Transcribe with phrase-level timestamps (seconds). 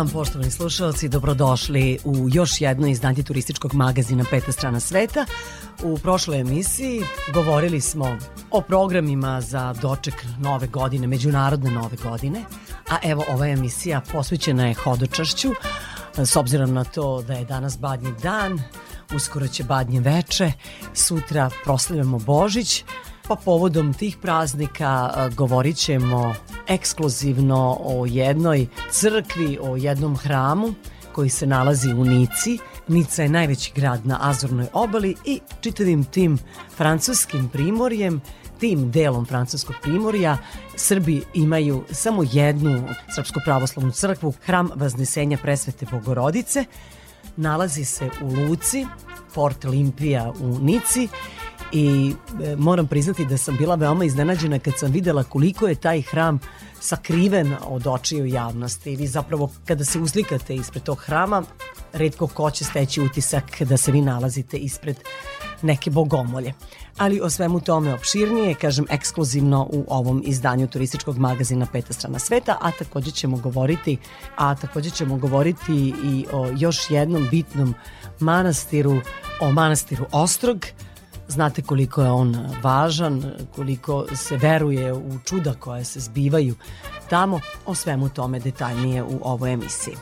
[0.00, 5.26] Dan, poštovani slušalci, dobrodošli u još jedno izdanje turističkog magazina Peta strana sveta.
[5.82, 7.02] U prošloj emisiji
[7.34, 8.18] govorili smo
[8.50, 12.44] o programima za doček nove godine, međunarodne nove godine,
[12.90, 15.48] a evo ova emisija posvećena je hodočašću,
[16.16, 18.62] s obzirom na to da je danas badnji dan,
[19.14, 20.52] uskoro će badnje veče,
[20.94, 22.84] sutra proslavljamo Božić,
[23.28, 26.34] pa povodom tih praznika govorit ćemo
[26.70, 30.74] ekskluzivno o jednoj crkvi, o jednom hramu
[31.12, 32.58] koji se nalazi u Nici.
[32.88, 36.38] Nica je najveći grad na Azornoj obali i čitavim tim
[36.76, 38.20] francuskim primorjem
[38.60, 40.38] tim delom francuskog primorja
[40.76, 46.64] Srbi imaju samo jednu srpsku pravoslavnu crkvu, hram Vaznesenja Presvete Bogorodice.
[47.36, 48.86] Nalazi se u Luci,
[49.34, 51.08] Port Limpija u Nici
[51.72, 56.02] i e, moram priznati da sam bila veoma iznenađena kad sam videla koliko je taj
[56.02, 56.38] hram
[56.80, 58.96] sakriven od očiju javnosti.
[58.96, 61.42] Vi zapravo kada se uzlikate ispred tog hrama,
[61.92, 64.96] redko ko će steći utisak da se vi nalazite ispred
[65.62, 66.54] neke bogomolje.
[66.98, 72.56] Ali o svemu tome opširnije, kažem ekskluzivno u ovom izdanju turističkog magazina Peta strana sveta,
[72.60, 73.98] a takođe ćemo govoriti,
[74.36, 77.74] a takođe ćemo govoriti i o još jednom bitnom
[78.20, 79.00] manastiru,
[79.40, 80.66] o manastiru Ostrog,
[81.30, 86.54] Znate koliko je on važan, koliko se veruje u čuda koje se zbivaju
[87.10, 89.96] tamo, o svemu tome detaljnije u ovoj emisiji.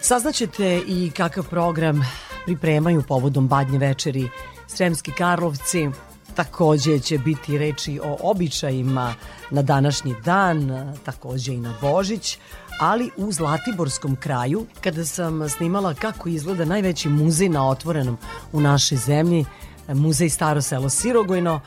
[0.00, 2.02] Saznaćete i kakav program
[2.44, 4.28] pripremaju povodom badnje večeri
[4.66, 5.90] Sremski Karlovci,
[6.34, 9.14] Takođe će biti reči o običajima
[9.50, 12.38] na današnji dan, takođe i na Božić,
[12.80, 18.18] ali u Zlatiborskom kraju, kada sam snimala kako izgleda najveći muzej na otvorenom
[18.52, 19.44] u našoj zemlji,
[19.88, 21.60] muzej Staro selo Sirogojno,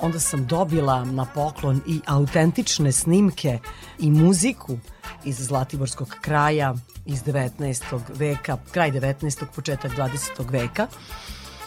[0.00, 3.58] onda sam dobila na poklon i autentične snimke
[3.98, 4.78] i muziku
[5.24, 6.74] iz Zlatiborskog kraja
[7.06, 8.00] iz 19.
[8.08, 9.44] veka, kraj 19.
[9.54, 10.50] početak 20.
[10.50, 10.86] veka.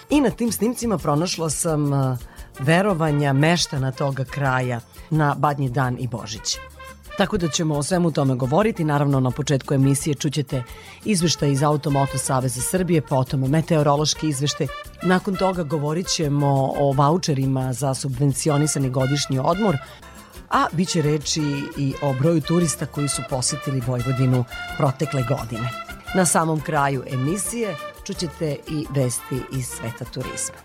[0.10, 1.92] I na tim snimcima pronašla sam
[2.60, 6.58] verovanja meštana toga kraja na Badnji dan i Božić.
[7.20, 8.84] Tako da ćemo o svemu tome govoriti.
[8.84, 10.64] Naravno, na početku emisije čućete
[11.06, 14.68] izveštaj iz Automoto Saveza Srbije, potom meteorološki izveštaj.
[15.04, 19.78] Nakon toga govorit ćemo o voucherima za subvencionisani godišnji odmor,
[20.50, 21.42] a bit će reči
[21.78, 24.44] i o broju turista koji su posetili Vojvodinu
[24.78, 25.70] protekle godine.
[26.16, 30.58] Na samom kraju emisije čućete i vesti iz sveta turizma.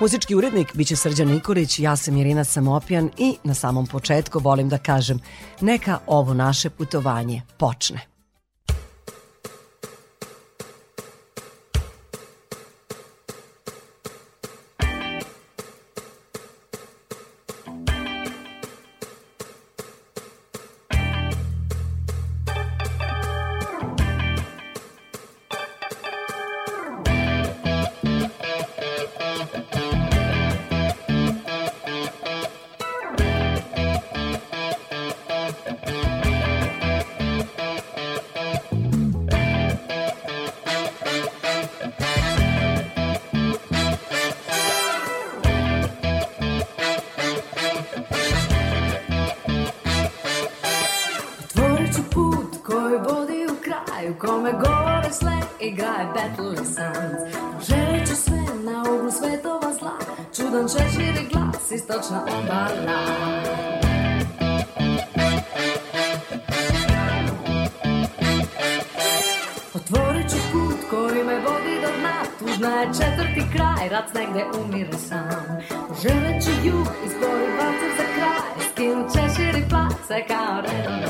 [0.00, 4.78] Muzički urednik biće Srđan Nikolić, ja sam Irina Samopjan i na samom početku volim da
[4.78, 5.20] kažem
[5.60, 8.09] neka ovo naše putovanje počne.
[61.74, 63.00] Istočna obala
[69.74, 74.98] Otvorit ću put koji me vodi do dna Tužna je četvrti kraj, rat negde umire
[75.08, 75.58] sam.
[75.88, 79.68] Poželet ću jug, izbori bacer za kraj Skinu češir i
[80.28, 81.09] kao redom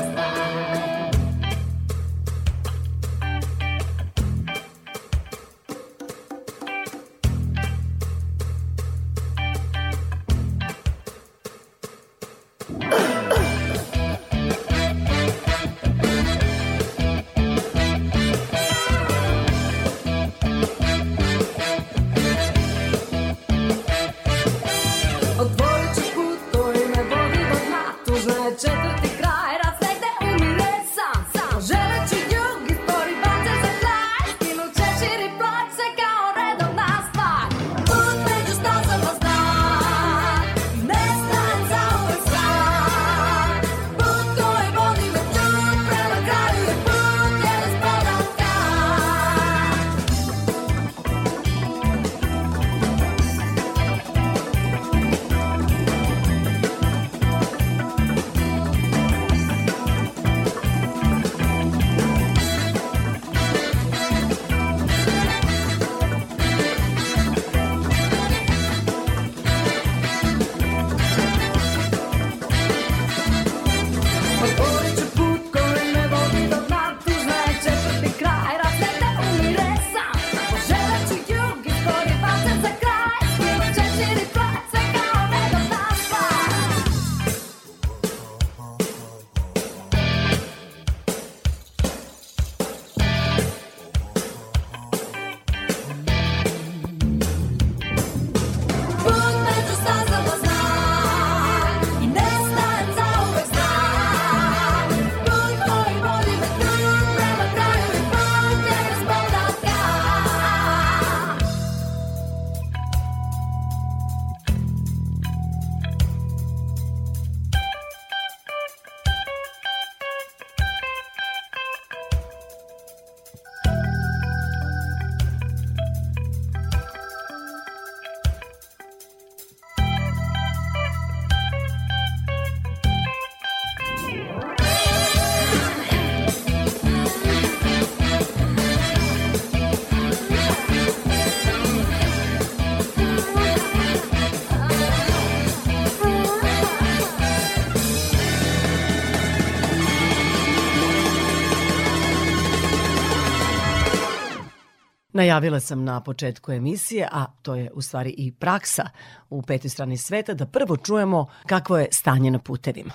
[155.21, 158.89] Najavila sam na početku emisije, a to je u stvari i praksa
[159.29, 162.91] u petoj strani sveta, da prvo čujemo kakvo je stanje na putevima.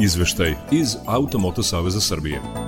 [0.00, 2.61] Izveštaj iz Automoto Saveza Srbije.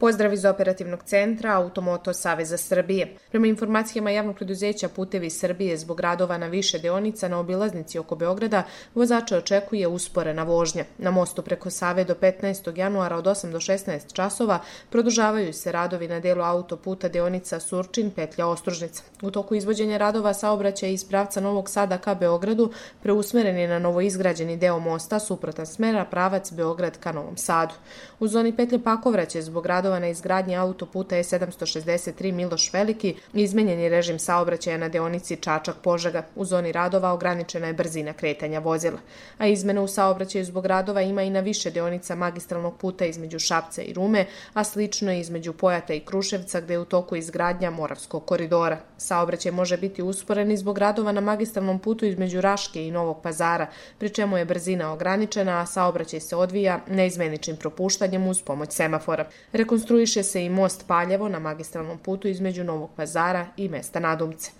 [0.00, 3.16] Pozdrav iz operativnog centra Automoto Saveza Srbije.
[3.30, 8.62] Prema informacijama javnog preduzeća Putevi Srbije zbog radova na više deonica na obilaznici oko Beograda,
[8.94, 10.84] vozače očekuje usporena vožnja.
[10.98, 12.78] Na mostu preko Save do 15.
[12.78, 14.58] januara od 8 do 16 časova
[14.90, 19.02] produžavaju se radovi na delu autoputa deonica Surčin, petlja Ostružnica.
[19.22, 24.56] U toku izvođenja radova saobraćaj iz pravca Novog Sada ka Beogradu preusmeren je na novoizgrađeni
[24.56, 27.74] deo mosta suprotan smera pravac Beograd ka Novom Sadu.
[28.20, 33.80] U zoni petlje Pakovraće zbog radova radova na izgradnji autoputa je 763 Miloš Veliki, izmenjen
[33.80, 36.22] je režim saobraćaja na deonici Čačak-Požega.
[36.36, 38.98] U zoni radova ograničena je brzina kretanja vozila.
[39.38, 43.82] A izmene u saobraćaju zbog radova ima i na više deonica magistralnog puta između Šapca
[43.82, 48.24] i Rume, a slično je između Pojata i Kruševca gde je u toku izgradnja Moravskog
[48.24, 48.78] koridora.
[48.98, 53.66] Saobraćaj može biti usporen i zbog radova na magistralnom putu između Raške i Novog pazara,
[53.98, 59.26] pri čemu je brzina ograničena, a saobraćaj se odvija neizmeničnim propuštanjem uz pomoć semafora.
[59.52, 64.50] Rekonstrukcija Rekonstruiše se i most Paljevo na magistralnom putu između Novog pazara i mesta Nadumce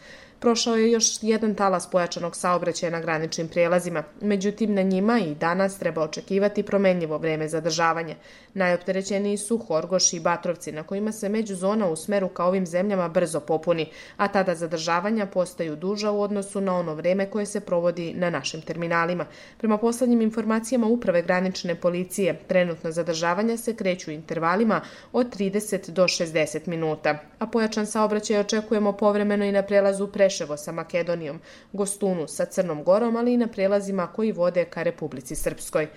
[0.41, 4.03] prošao je još jedan talas pojačanog saobraćaja na graničnim prijelazima.
[4.21, 8.15] Međutim, na njima i danas treba očekivati promenljivo vreme zadržavanja.
[8.55, 13.41] Najopterećeniji su Horgoš i Batrovci, na kojima se međuzona u smeru ka ovim zemljama brzo
[13.41, 18.31] popuni, a tada zadržavanja postaju duža u odnosu na ono vreme koje se provodi na
[18.31, 19.27] našim terminalima.
[19.59, 24.81] Prema poslednjim informacijama Uprave granične policije, trenutno zadržavanja se kreću intervalima
[25.13, 30.57] od 30 do 60 minuta, a pojačan saobraćaj očekujemo povremeno i na prelazu pre Preševo
[30.57, 31.41] sa Makedonijom,
[31.73, 35.89] Gostunu sa Crnom Gorom, ali i na prelazima koji vode ka Republici Srpskoj.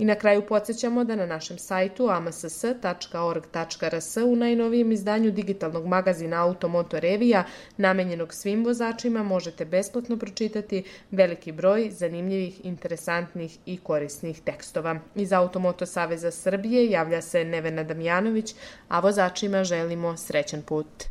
[0.00, 7.00] I na kraju podsjećamo da na našem sajtu amss.org.rs u najnovijem izdanju digitalnog magazina Automoto
[7.00, 7.44] Revija,
[7.76, 15.00] namenjenog svim vozačima, možete besplatno pročitati veliki broj zanimljivih, interesantnih i korisnih tekstova.
[15.14, 18.54] Iz Automoto Saveza Srbije javlja se Nevena Damjanović,
[18.88, 21.04] a vozačima želimo srećan put.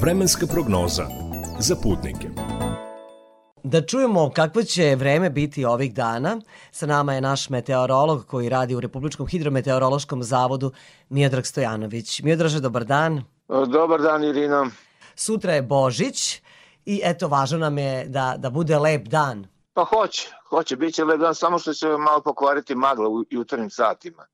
[0.00, 1.06] Vremenska prognoza
[1.60, 2.53] za putnike.
[3.66, 6.40] Da čujemo kakvo će vreme biti ovih dana.
[6.70, 10.72] Sa nama je naš meteorolog koji radi u Republičkom hidrometeorološkom zavodu
[11.08, 12.22] Miodrag Stojanović.
[12.22, 13.22] Miodraže, dobar dan.
[13.48, 14.66] Dobar dan, Irina.
[15.14, 16.42] Sutra je Božić
[16.84, 19.46] i eto, važno nam je da, da bude lep dan.
[19.72, 23.70] Pa hoće, hoće, bit će lep dan, samo što će malo pokvariti magla u jutarnjim
[23.70, 24.26] satima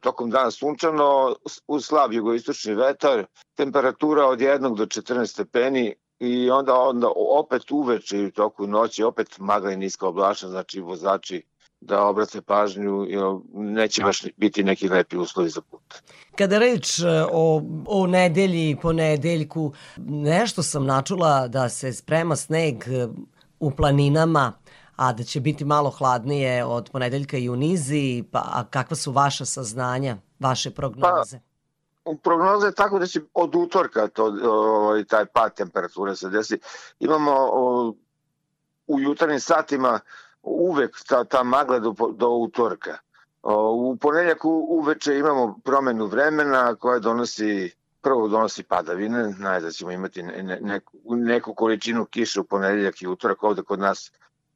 [0.00, 1.36] tokom dana sunčano,
[1.66, 3.24] uz slab jugoistočni vetar,
[3.54, 9.02] temperatura od 1 do 14 stepeni i onda, onda opet uveče i u toku noći
[9.02, 11.42] opet magla i niska oblačna, znači vozači
[11.80, 13.06] da obrate pažnju,
[13.54, 15.94] neće baš biti neki lepi uslovi za put.
[16.38, 19.72] Kada reč e, o, o nedelji, ponedeljku,
[20.06, 23.08] nešto sam načula da se sprema sneg e,
[23.60, 24.52] u planinama,
[24.96, 29.12] a da će biti malo hladnije od ponedeljka i u nizi, pa a kakva su
[29.12, 31.38] vaša saznanja, vaše prognoze?
[31.38, 31.47] Pa,
[32.16, 36.58] prognoza je tako da će od utorka to, o, taj pad temperature se desi.
[37.00, 37.94] Imamo o,
[38.86, 40.00] u jutarnjim satima
[40.42, 42.98] uvek ta, ta magla do, do utorka.
[43.42, 49.90] O, u ponedeljak uveče imamo promenu vremena koja donosi prvo donosi padavine, najde da ćemo
[49.90, 54.12] imati ne, ne, neku, neku količinu kiše u ponedeljak i utorak ovde kod nas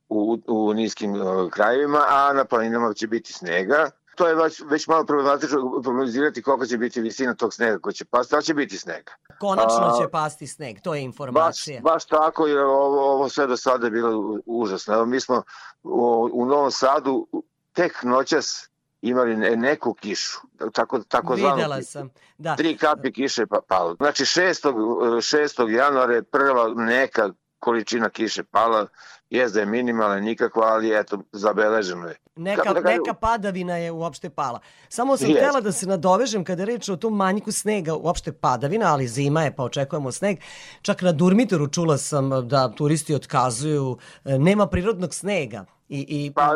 [0.08, 1.14] u, u niskim
[1.50, 3.90] krajevima, a na planinama će biti snega.
[4.14, 8.04] To je već, već malo problematično prognozirati koliko će biti visina tog snega koji će
[8.04, 9.12] pasti, ali će biti snega.
[9.40, 11.80] Konačno a, će pasti sneg, to je informacija.
[11.80, 14.94] Baš, baš tako, jer ovo, ovo sve do sada je bilo užasno.
[14.94, 15.42] Evo, mi smo
[15.82, 17.26] u, u Novom Sadu
[17.72, 18.68] tek noćas
[19.02, 20.38] imali neku kišu,
[20.72, 22.56] tako, tako Videla zvanu, sam, da.
[22.56, 23.94] Tri kapi kiše pa palo.
[23.94, 24.72] Znači 6.
[25.16, 25.68] 6.
[25.68, 28.86] januara je prva neka količina kiše pala,
[29.32, 32.16] jezda je minimalna, nikakva, ali eto, zabeleženo je.
[32.36, 34.60] Neka, da neka padavina je uopšte pala.
[34.88, 38.92] Samo sam htela da se nadovežem kada je reč o tom manjku snega, uopšte padavina,
[38.92, 40.38] ali zima je pa očekujemo sneg.
[40.82, 45.64] Čak na Durmitoru čula sam da turisti otkazuju, e, nema prirodnog snega.
[45.88, 46.54] I, i pa,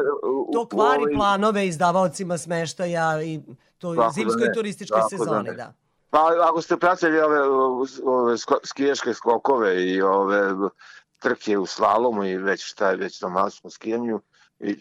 [0.53, 3.41] to kvari ovaj, planove izdavaocima smeštaja i
[3.79, 5.55] to da zimskoj da turističkoj da sezoni, da.
[5.55, 5.73] da.
[6.11, 7.41] Pa ako ste pratili ove,
[8.05, 10.53] ove skiješke skokove i ove
[11.19, 14.21] trke u slalomu i već šta je već na masnom skijanju,
[14.61, 14.77] I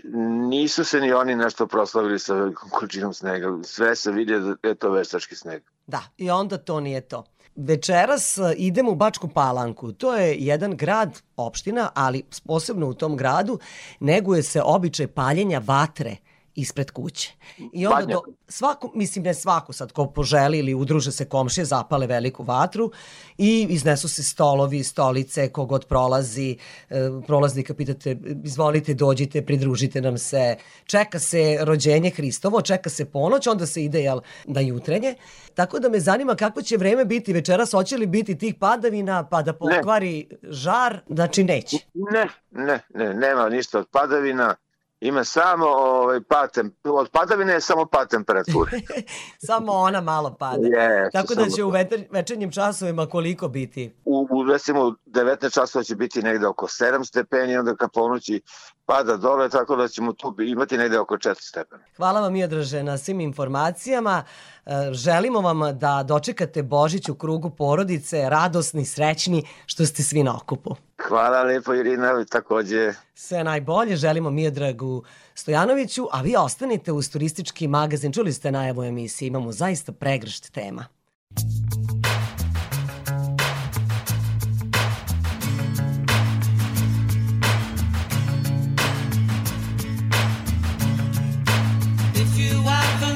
[0.49, 3.47] nisu se ni oni nešto proslavili sa količinom snega.
[3.63, 5.63] Sve se vidi da je to veštački sneg.
[5.87, 7.23] Da, i onda to nije to.
[7.55, 9.91] Večeras e, idemo u Bačku Palanku.
[9.91, 13.59] To je jedan grad, opština, ali posebno u tom gradu
[13.99, 16.15] neguje se običaj paljenja vatre
[16.55, 17.33] ispred kuće.
[17.73, 22.07] I onda do, svaku, mislim ne svaku sad ko poželi ili udruže se komšije, zapale
[22.07, 22.91] veliku vatru
[23.37, 26.57] i iznesu se stolovi, stolice, kogod prolazi,
[26.89, 30.55] e, prolaznika pitate, izvolite, dođite, pridružite nam se.
[30.85, 35.15] Čeka se rođenje Hristovo, čeka se ponoć, onda se ide jel, na jutrenje.
[35.53, 39.41] Tako da me zanima kako će vreme biti večeras, hoće li biti tih padavina pa
[39.41, 40.37] da pokvari ne.
[40.51, 41.77] žar, znači neće.
[41.93, 44.55] Ne, ne, ne, nema ništa od padavina
[44.99, 46.49] ima samo ovaj, pad,
[46.83, 48.71] od padavine je samo pad temperature.
[49.47, 50.61] samo ona malo pada.
[50.61, 53.95] Yes, Tako da će u veter, večernjim časovima koliko biti?
[54.05, 58.41] U, u recimo 19 časova će biti negde oko 7 stepeni, onda ka ponoći
[58.85, 61.83] pada dole, tako da ćemo tu imati negde oko 4 stepena.
[61.97, 64.23] Hvala vam Miodraže na svim informacijama.
[64.65, 70.35] E, želimo vam da dočekate Božić u krugu porodice, radosni, srećni, što ste svi na
[70.35, 70.75] okupu.
[71.07, 72.93] Hvala lepo Irina, takođe.
[73.15, 75.03] Sve najbolje, želimo Miodragu
[75.35, 78.11] Stojanoviću, a vi ostanite uz turistički magazin.
[78.11, 80.85] Čuli ste najavu emisije, imamo zaista pregršt tema.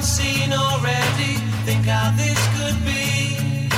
[0.02, 1.34] Seen already.
[1.66, 3.68] Think how this could be.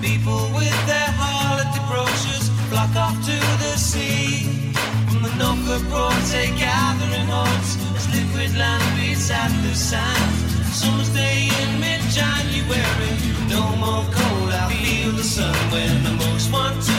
[0.00, 4.72] People with their holiday brochures flock off to the sea.
[5.08, 10.32] From the Norfolk Broads they gather in hordes as liquid land beats at the sand.
[10.72, 13.12] Summer's day in mid-January,
[13.48, 14.50] no more cold.
[14.52, 16.95] I feel the sun when I most want to.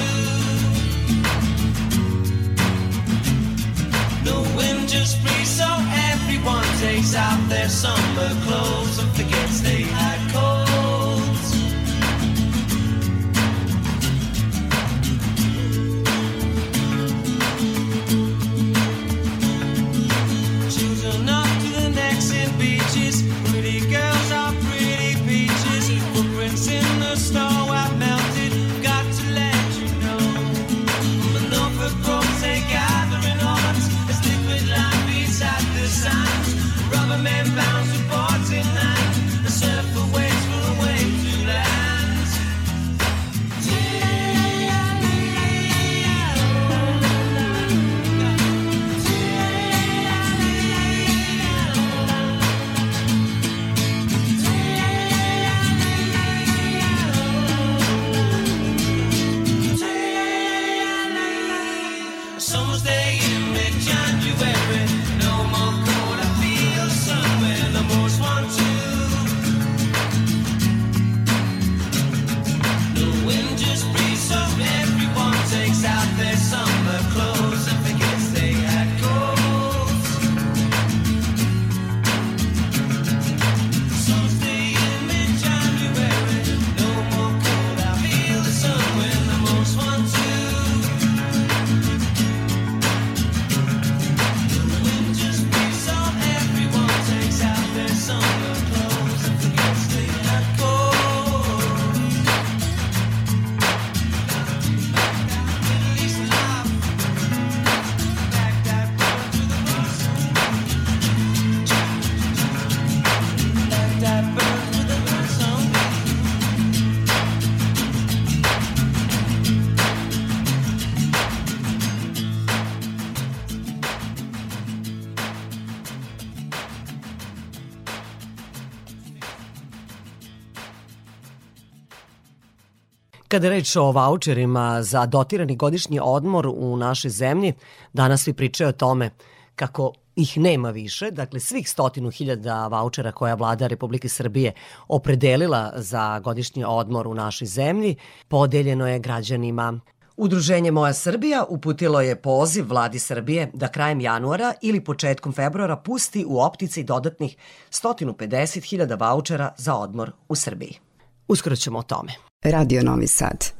[133.37, 137.53] Kada je reč o voucherima za dotirani godišnji odmor u našoj zemlji,
[137.93, 139.09] danas svi pričaju o tome
[139.55, 144.53] kako ih nema više, dakle svih stotinu hiljada vouchera koja vlada Republike Srbije
[144.87, 147.95] opredelila za godišnji odmor u našoj zemlji,
[148.27, 149.79] podeljeno je građanima
[150.17, 156.25] Udruženje Moja Srbija uputilo je poziv vladi Srbije da krajem januara ili početkom februara pusti
[156.27, 157.37] u optici dodatnih
[157.69, 160.79] 150.000 vouchera za odmor u Srbiji.
[161.27, 162.26] Uskoro ćemo o tome.
[162.43, 163.51] Radio Novi Sad.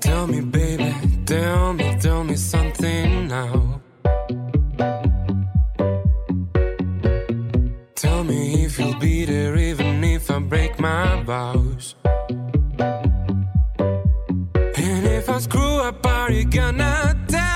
[0.00, 0.94] Tell me, baby,
[1.24, 3.80] tell me, tell me something now.
[7.94, 11.94] Tell me if you'll be there even if I break my vows.
[14.76, 17.47] And if I screw up, are you gonna tell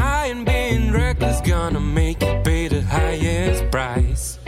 [0.00, 4.38] high being reckless gonna make you pay the highest price.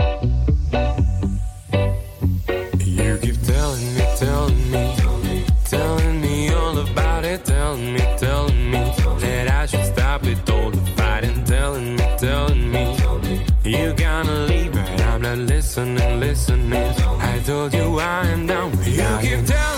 [2.99, 4.85] You keep telling me, telling me,
[5.65, 8.83] telling me all about it, telling me, telling me
[9.25, 12.85] that I should stop it the telling me, telling me
[13.65, 16.89] you gonna leave, but I'm not listening, listening.
[17.31, 18.71] I told you I am down.
[18.85, 19.72] You keep telling.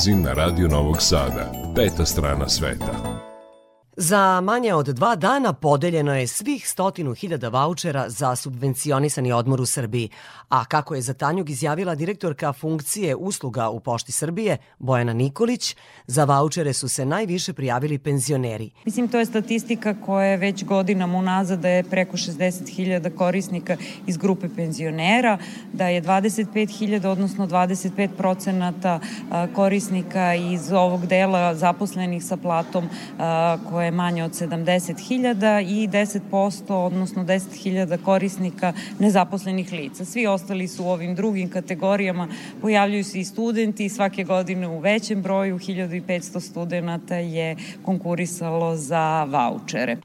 [0.00, 1.52] Magazin na Radio Novog Sada.
[1.74, 3.20] Peta strana sveta.
[3.96, 9.66] Za manje od dva dana podeljeno je svih stotinu hiljada vaučera za subvencionisani odmor u
[9.66, 10.08] Srbiji,
[10.50, 16.24] a kako je za Tanjug izjavila direktorka funkcije usluga u Pošti Srbije, Bojana Nikolić, za
[16.24, 18.70] vaučere su se najviše prijavili penzioneri.
[18.84, 24.16] Mislim, to je statistika koja je već godinama unazad da je preko 60.000 korisnika iz
[24.16, 25.38] grupe penzionera,
[25.72, 29.00] da je 25.000, odnosno 25 procenata
[29.54, 32.88] korisnika iz ovog dela zaposlenih sa platom
[33.70, 40.04] koja je manje od 70.000 i 10%, odnosno 10.000 korisnika nezaposlenih lica.
[40.04, 42.28] Svi ostali su u ovim drugim kategorijama,
[42.60, 49.96] pojavljuju se i studenti, svake godine u većem broju, 1500 studenta je konkurisalo za vaučere.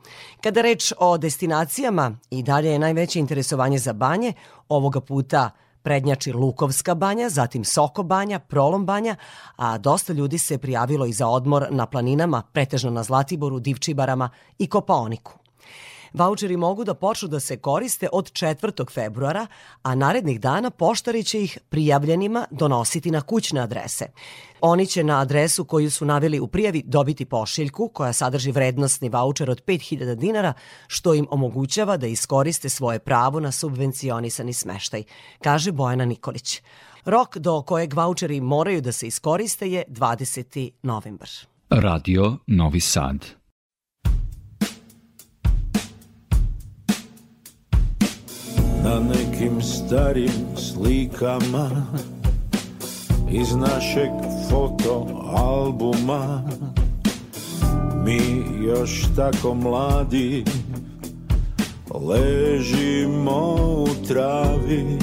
[0.41, 4.34] Kada reč o destinacijama, i dalje je najveće interesovanje za banje,
[4.69, 5.50] ovoga puta
[5.84, 9.15] prednjači Lukovska banja, zatim Soko banja, Prolom banja,
[9.56, 14.67] a dosta ljudi se prijavilo i za odmor na planinama, pretežno na Zlatiboru, Divčibarama i
[14.67, 15.44] Kopaoniku.
[16.15, 18.91] Vaučeri mogu da počnu da se koriste od 4.
[18.93, 19.47] februara,
[19.84, 24.06] a narednih dana poštari će ih prijavljenima donositi na kućne adrese.
[24.62, 29.49] Oni će na adresu koju su naveli u prijavi dobiti pošiljku koja sadrži vrednostni vaučer
[29.49, 30.54] od 5000 dinara,
[30.88, 35.04] što im omogućava da iskoriste svoje pravo na subvencionisani smeštaj,
[35.43, 36.62] kaže Bojana Nikolić.
[37.06, 40.71] Rok do kojeg vaučeri moraju da se iskoriste je 20.
[40.84, 41.30] novembar.
[41.69, 43.44] Radio Novi Sad.
[48.86, 51.69] Na nekim starim slikama
[53.32, 54.10] iz našeg
[54.50, 56.43] fotoalbuma
[58.04, 58.19] Mi
[58.65, 60.43] još tako mladi
[62.08, 65.00] ležimo u travi.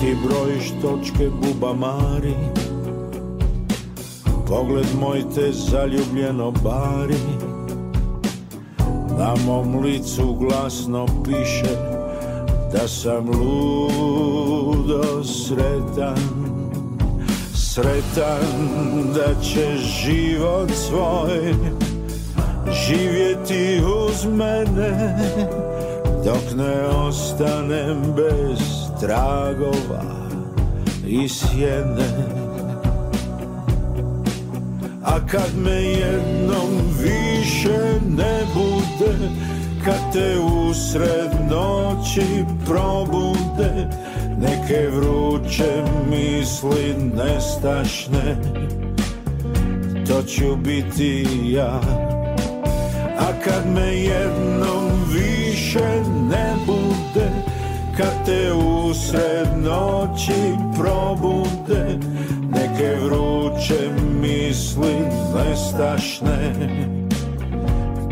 [0.00, 2.34] Ti brojiš točke bubamari
[4.48, 7.39] Pogled moj te zaljubljeno bari
[9.20, 11.76] Na mom licu glasno piše
[12.72, 16.18] Da sam ludo sretan.
[17.54, 18.42] Sretan
[19.14, 21.54] da će život svoj
[22.72, 25.18] Živjeti uz mene
[26.24, 28.60] Dok ne ostanem bez
[29.00, 30.02] tragova
[31.06, 32.39] i sjene
[35.10, 36.70] A kad me jednom
[37.02, 37.78] više
[38.16, 39.14] ne bude
[39.84, 43.88] Kad te usred noći probude
[44.38, 48.36] Neke vruće misli nestašne
[50.06, 51.80] To ću biti ja.
[53.18, 57.30] A kad me jednom više ne bude
[57.96, 61.98] kad te usred noći probude
[62.80, 63.90] neke vruće
[64.20, 64.94] misli
[65.34, 66.54] nestašne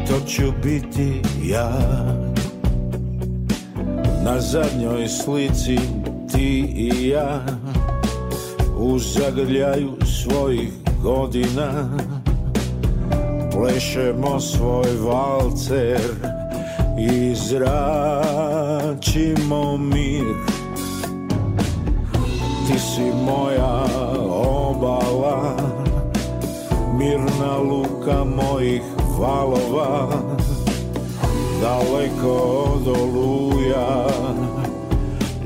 [0.09, 1.73] to ću biti ja.
[4.25, 5.79] Na zadnjoj slici
[6.33, 7.41] ti i ja
[8.79, 11.99] u zagrljaju svojih godina
[13.53, 16.01] plešemo svoj valcer
[16.99, 18.67] i zračimo
[19.77, 20.25] mir
[22.69, 23.89] ti si moja
[24.45, 25.57] obala
[26.93, 28.83] mirna luka mojih
[29.19, 30.09] valova
[31.63, 32.35] daleko
[32.77, 34.07] od oluja.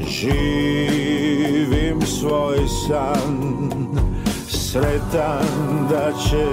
[0.08, 3.70] Živim svoj san
[4.48, 6.46] sretan da će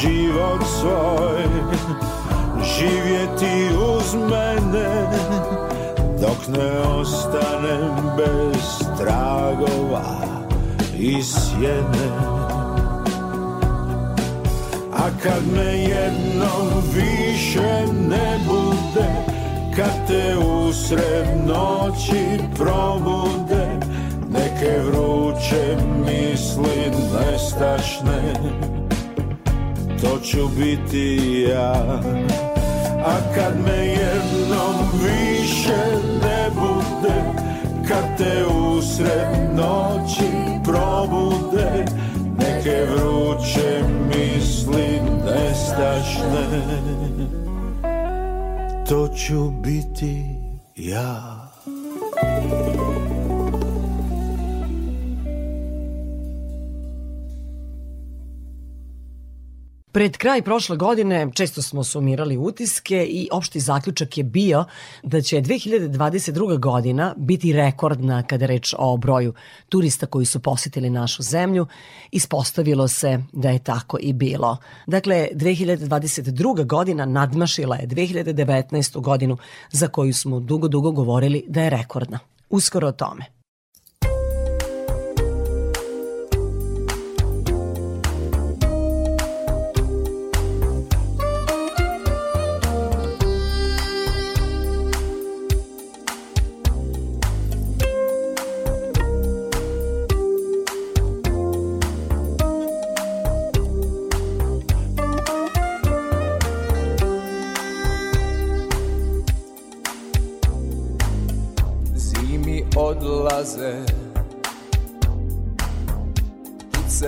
[0.00, 1.44] život svoj
[2.64, 5.10] živjeti uz mene
[6.20, 10.16] dok ne ostanem bez tragova
[10.98, 12.10] i sjene.
[14.92, 19.36] A kad me jednom više ne bude
[19.76, 23.66] kad te usred noći probude
[24.30, 25.76] neke vruće
[26.06, 28.32] misli nestašne
[30.00, 32.00] to ću biti ja
[33.06, 35.84] a kad me jednom više
[36.22, 37.14] ne bude
[37.88, 40.30] kad te usred noći
[40.64, 41.84] probude
[42.38, 46.46] neke vruće misli nestašne.
[48.88, 50.24] To ću biti
[50.76, 51.36] ja
[59.96, 64.64] Pred kraj prošle godine često smo sumirali utiske i opšti zaključak je bio
[65.02, 66.58] da će 2022.
[66.58, 69.34] godina biti rekordna kada reč o broju
[69.68, 71.66] turista koji su posetili našu zemlju.
[72.10, 74.56] Ispostavilo se da je tako i bilo.
[74.86, 76.66] Dakle, 2022.
[76.66, 79.00] godina nadmašila je 2019.
[79.00, 79.36] godinu
[79.70, 82.18] za koju smo dugo, dugo govorili da je rekordna.
[82.50, 83.35] Uskoro o tome.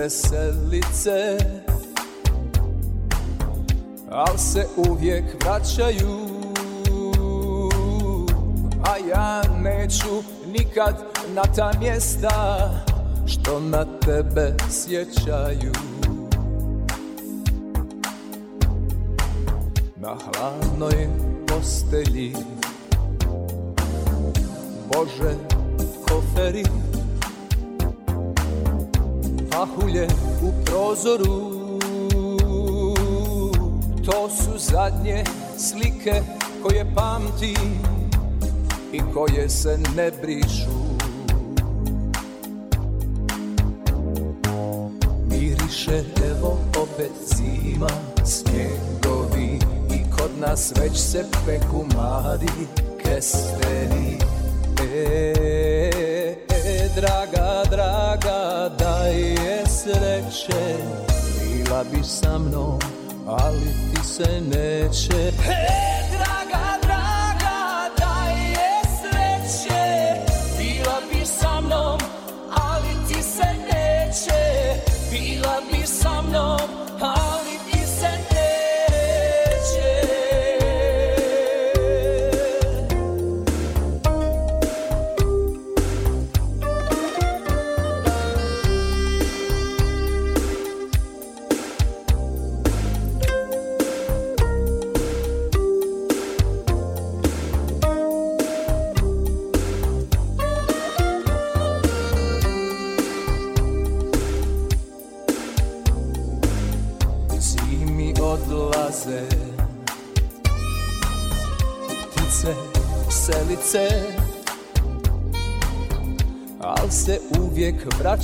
[0.09, 1.37] Ptice selice
[4.11, 6.19] Al se uvijek vraćaju.
[8.83, 10.95] A ja neću nikad
[11.33, 12.69] na ta mjesta
[13.25, 15.71] Što na tebe sjećaju.
[19.95, 21.09] Na hladnoj
[21.47, 22.35] postelji
[24.87, 25.35] Bože,
[26.07, 26.63] koferi
[29.59, 30.07] Pahulje
[30.41, 31.51] u prozoru.
[34.05, 35.23] To su zadnje
[35.57, 36.21] slike
[36.63, 37.79] koje pamtim
[38.93, 40.79] I koje se ne brišu.
[45.29, 47.89] Miriše evo opet zima
[48.25, 49.59] Snjegovi
[49.95, 52.67] i kod nas već se peku mladi
[53.03, 54.17] kesteni.
[54.81, 58.98] E, e, draga, draga, da
[59.89, 60.75] sreće
[61.43, 62.79] Bila bi sa mnom,
[63.27, 65.27] ali ti se neće.
[65.49, 65.98] E,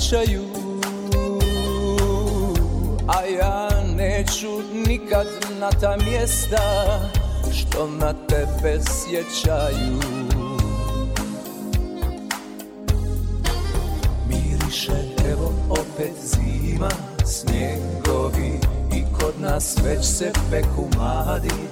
[0.08, 0.42] pričaju
[3.08, 4.48] A ja neću
[4.88, 5.26] nikad
[5.60, 7.00] na ta mjesta
[7.52, 10.00] Što na tebe sjećaju.
[14.28, 14.92] Miriše
[15.32, 16.90] evo opet zima
[17.24, 18.60] Snjegovi
[18.96, 21.65] i kod nas već se peku mladi.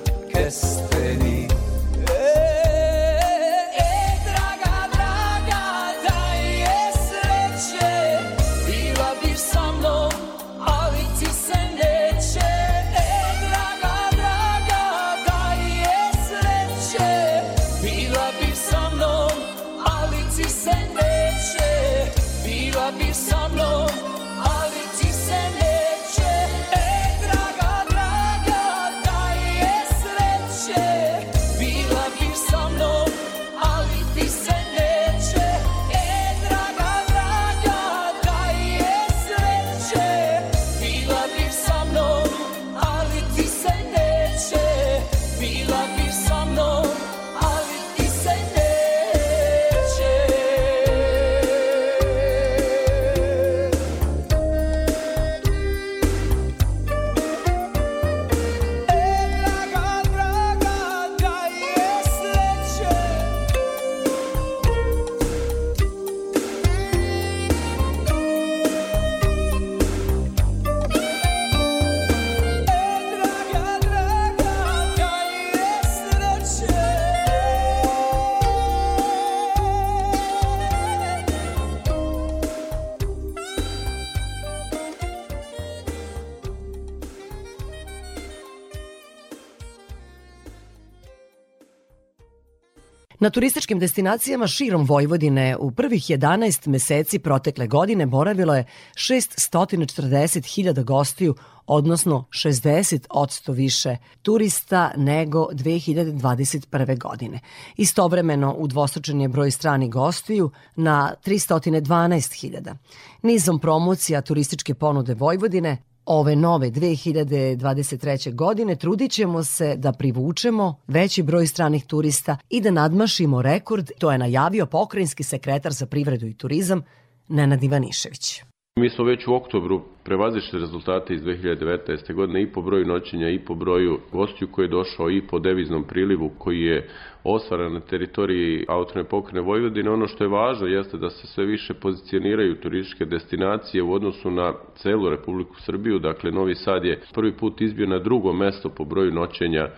[93.24, 101.34] Na turističkim destinacijama širom Vojvodine u prvih 11 meseci protekle godine boravilo je 640.000 gostiju,
[101.66, 106.98] odnosno 60% više turista nego 2021.
[106.98, 107.40] godine.
[107.76, 112.74] Istovremeno udvostručen je broj strani gostiju na 312.000.
[113.22, 118.34] Nizom promocija turističke ponude Vojvodine ove nove 2023.
[118.34, 124.12] godine trudit ćemo se da privučemo veći broj stranih turista i da nadmašimo rekord, to
[124.12, 126.82] je najavio pokrajinski sekretar za privredu i turizam
[127.28, 128.42] Nenad Ivanišević.
[128.80, 132.14] Mi smo već u oktobru prevazišli rezultate iz 2019.
[132.14, 135.84] godine i po broju noćenja i po broju gostiju koji je došao i po deviznom
[135.84, 136.88] prilivu koji je
[137.24, 139.90] osvaran na teritoriji autone pokrene Vojvodine.
[139.90, 144.54] Ono što je važno jeste da se sve više pozicioniraju turističke destinacije u odnosu na
[144.74, 145.98] celu Republiku Srbiju.
[145.98, 149.68] Dakle, Novi Sad je prvi put izbio na drugo mesto po broju noćenja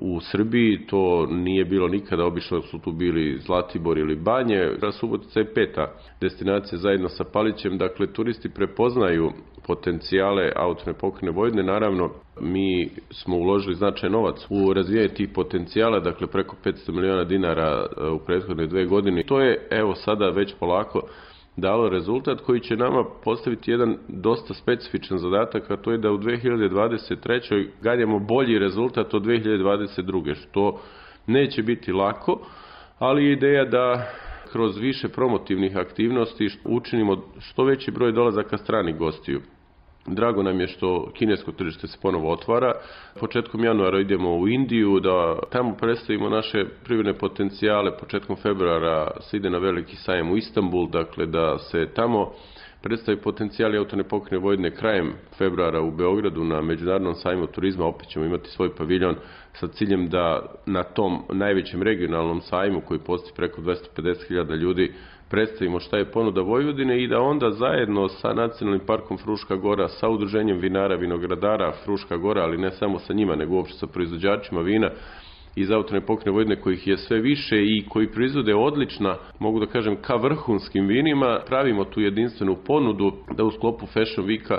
[0.00, 5.54] u Srbiji, to nije bilo nikada, obično su tu bili Zlatibor ili Banje, Subotica je
[5.54, 9.32] peta destinacija zajedno sa Palićem, dakle turisti prepoznaju
[9.66, 11.62] potencijale autone pokrene Vojvodine.
[11.62, 17.86] Naravno, mi smo uložili značaj novac u razvijanje tih potencijala, dakle preko 500 miliona dinara
[17.86, 19.22] e, u prethodne dve godine.
[19.26, 21.00] To je, evo sada već polako
[21.56, 26.18] dalo rezultat koji će nama postaviti jedan dosta specifičan zadatak, a to je da u
[26.18, 27.68] 2023.
[27.82, 30.34] ganjamo bolji rezultat od 2022.
[30.34, 30.80] što
[31.26, 32.40] neće biti lako,
[32.98, 34.06] ali je ideja da
[34.52, 39.40] kroz više promotivnih aktivnosti učinimo što veći broj dolazaka stranih gostiju.
[40.06, 42.72] Drago nam je što kinesko tržište se ponovo otvara.
[43.20, 47.98] Početkom januara idemo u Indiju da tamo predstavimo naše privredne potencijale.
[47.98, 52.32] Početkom februara se ide na veliki sajem u Istanbul, dakle da se tamo
[52.82, 57.86] predstavi potencijali autone pokrene Vojvodine krajem februara u Beogradu na Međunarodnom sajmu turizma.
[57.86, 59.16] Opet ćemo imati svoj paviljon
[59.52, 64.92] sa ciljem da na tom najvećem regionalnom sajmu koji postoji preko 250.000 ljudi
[65.30, 70.08] predstavimo šta je ponuda Vojvodine i da onda zajedno sa Nacionalnim parkom Fruška Gora, sa
[70.08, 74.90] udruženjem vinara, vinogradara Fruška Gora, ali ne samo sa njima, nego uopšte sa proizvođačima vina,
[75.56, 79.96] iz autone pokrene Vojvodine kojih je sve više i koji proizvode odlična, mogu da kažem,
[79.96, 84.58] ka vrhunskim vinima, pravimo tu jedinstvenu ponudu da u sklopu Fashion Weeka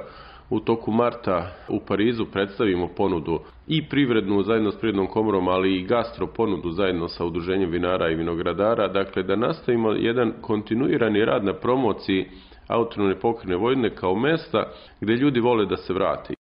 [0.50, 5.86] u toku marta u Parizu predstavimo ponudu i privrednu zajedno s privrednom komorom, ali i
[5.86, 11.54] gastro ponudu zajedno sa udruženjem vinara i vinogradara, dakle da nastavimo jedan kontinuirani rad na
[11.54, 12.30] promociji
[12.68, 16.34] autonomne pokrene Vojvodine kao mesta gde ljudi vole da se vrati.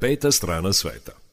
[0.00, 1.29] Peta strana sveta.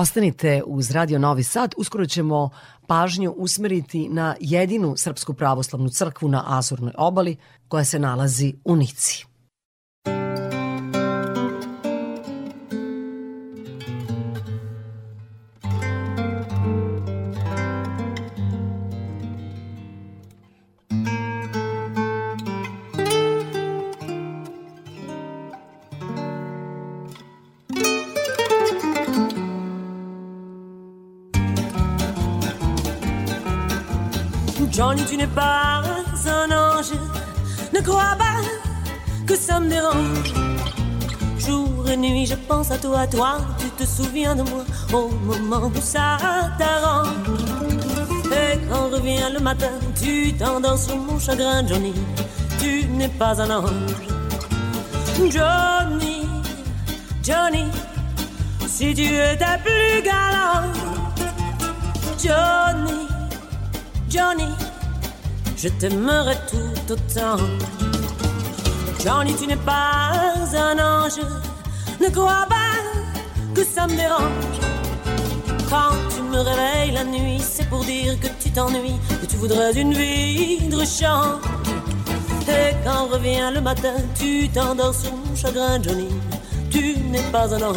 [0.00, 2.50] Ostanite uz Radio Novi Sad, uskoro ćemo
[2.86, 7.36] pažnju usmeriti na jedinu Srpsku pravoslavnu crkvu na Azurnoj obali
[7.68, 9.29] koja se nalazi u Nici.
[35.34, 35.82] Pas
[36.26, 36.92] un ange.
[37.72, 38.40] Ne crois pas
[39.26, 40.32] que ça me dérange.
[41.38, 43.38] Jour et nuit, je pense à toi, toi.
[43.58, 46.18] Tu te souviens de moi au moment où ça
[46.58, 47.08] t'arrange.
[48.32, 51.94] Et quand revient le matin, tu t'endors sur mon chagrin, Johnny.
[52.58, 53.70] Tu n'es pas un ange.
[55.16, 56.26] Johnny,
[57.22, 57.66] Johnny,
[58.66, 60.68] si tu étais plus galant.
[62.22, 63.06] Johnny,
[64.08, 64.48] Johnny,
[65.62, 67.36] je t'aimerais tout autant.
[69.04, 70.12] Johnny, tu n'es pas
[70.54, 71.20] un ange.
[72.00, 72.78] Ne crois pas
[73.54, 74.58] que ça me dérange.
[75.68, 79.78] Quand tu me réveilles la nuit, c'est pour dire que tu t'ennuies, que tu voudrais
[79.78, 81.42] une vie de rechange.
[82.48, 86.08] Et quand revient le matin, tu t'endors sur mon chagrin, Johnny.
[86.70, 87.76] Tu n'es pas un ange.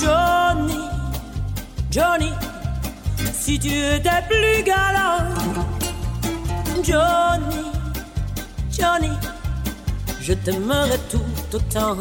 [0.00, 0.80] Johnny,
[1.92, 2.32] Johnny,
[3.32, 5.77] si tu étais plus galant.
[6.82, 7.72] Johnny,
[8.70, 9.10] Johnny,
[10.20, 11.20] je t'aimerais tout
[11.52, 11.96] autant.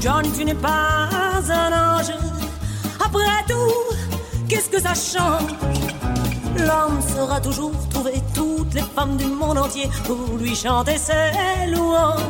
[0.00, 1.08] Johnny, tu n'es pas
[1.48, 2.12] un ange.
[3.04, 3.94] Après tout,
[4.48, 5.52] qu'est-ce que ça change?
[6.56, 12.20] L'homme saura toujours trouver toutes les femmes du monde entier pour lui chanter ses louanges.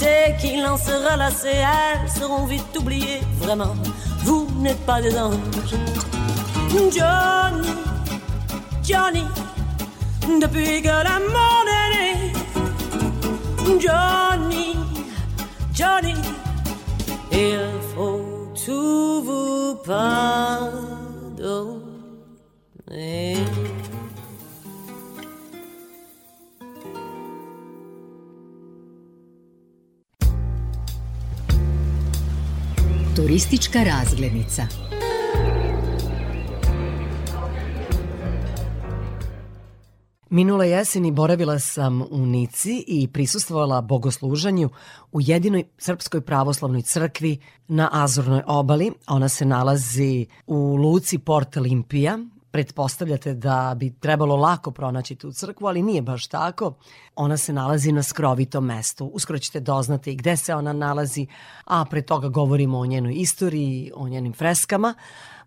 [0.00, 3.20] Dès qu'il en sera lassé, elles seront vite oubliées.
[3.40, 3.74] Vraiment,
[4.24, 5.36] vous n'êtes pas des anges.
[6.70, 7.68] Johnny,
[8.82, 9.24] Johnny,
[10.36, 12.08] depuis que l'amour est né.
[13.80, 14.68] Johnny,
[15.72, 16.14] Johnny,
[17.32, 20.98] il faut tout vous pardonner.
[33.14, 34.66] Turistička razglednica.
[40.30, 44.70] Minule jeseni boravila sam u Nici i prisustvovala bogosluženju
[45.12, 48.92] u jedinoj srpskoj pravoslavnoj crkvi na Azornoj obali.
[49.06, 52.18] Ona se nalazi u luci Port Olimpija.
[52.50, 56.74] Pretpostavljate da bi trebalo lako pronaći tu crkvu, ali nije baš tako.
[57.16, 59.06] Ona se nalazi na skrovitom mestu.
[59.06, 61.26] Uskoro ćete doznati gde se ona nalazi,
[61.64, 64.94] a pre toga govorimo o njenoj istoriji, o njenim freskama.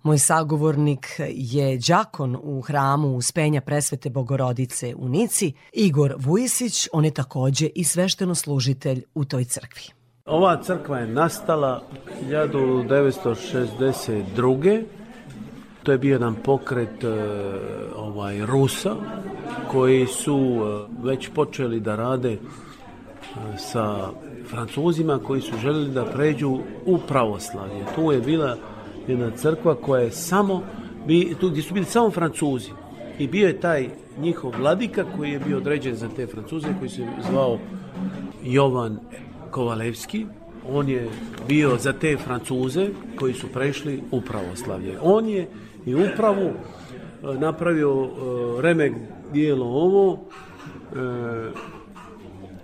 [0.03, 7.11] Moj sagovornik je đakon u hramu Uspenja presvete Bogorodice u Nici, Igor Vujisić, on je
[7.11, 9.83] takođe i svešteno služitelj u toj crkvi.
[10.25, 11.83] Ova crkva je nastala
[12.29, 14.83] 1962.
[15.83, 17.07] To je bio jedan pokret e,
[17.95, 18.95] ovaj Rusa
[19.71, 20.39] koji su e,
[21.03, 22.37] već počeli da rade e,
[23.57, 24.09] sa
[24.49, 27.85] Francuzima koji su želeli da pređu u pravoslavlje.
[27.95, 28.57] Tu je bila
[29.11, 30.63] jedna crkva koja je samo,
[31.07, 32.69] bi, tu gdje su bili samo Francuzi.
[33.19, 33.89] I bio je taj
[34.19, 37.59] njihov vladika koji je bio određen za te Francuze, koji se zvao
[38.43, 38.99] Jovan
[39.51, 40.25] Kovalevski.
[40.69, 41.09] On je
[41.47, 42.89] bio za te Francuze
[43.19, 44.97] koji su prešli u pravoslavlje.
[45.01, 45.47] On je
[45.85, 46.53] i upravu e,
[47.39, 48.93] napravio e, remek
[49.33, 50.19] dijelo ovo,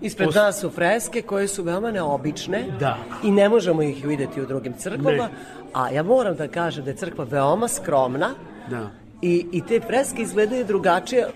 [0.02, 2.98] Ispred nas su freske koje su veoma neobične Da.
[3.24, 5.30] i ne možemo ih videti u drugim crkvama, Ne.
[5.74, 8.30] a ja moram da kažem da je crkva veoma skromna
[8.70, 8.90] Da.
[9.22, 11.28] i, i te freske izgledaju drugačije,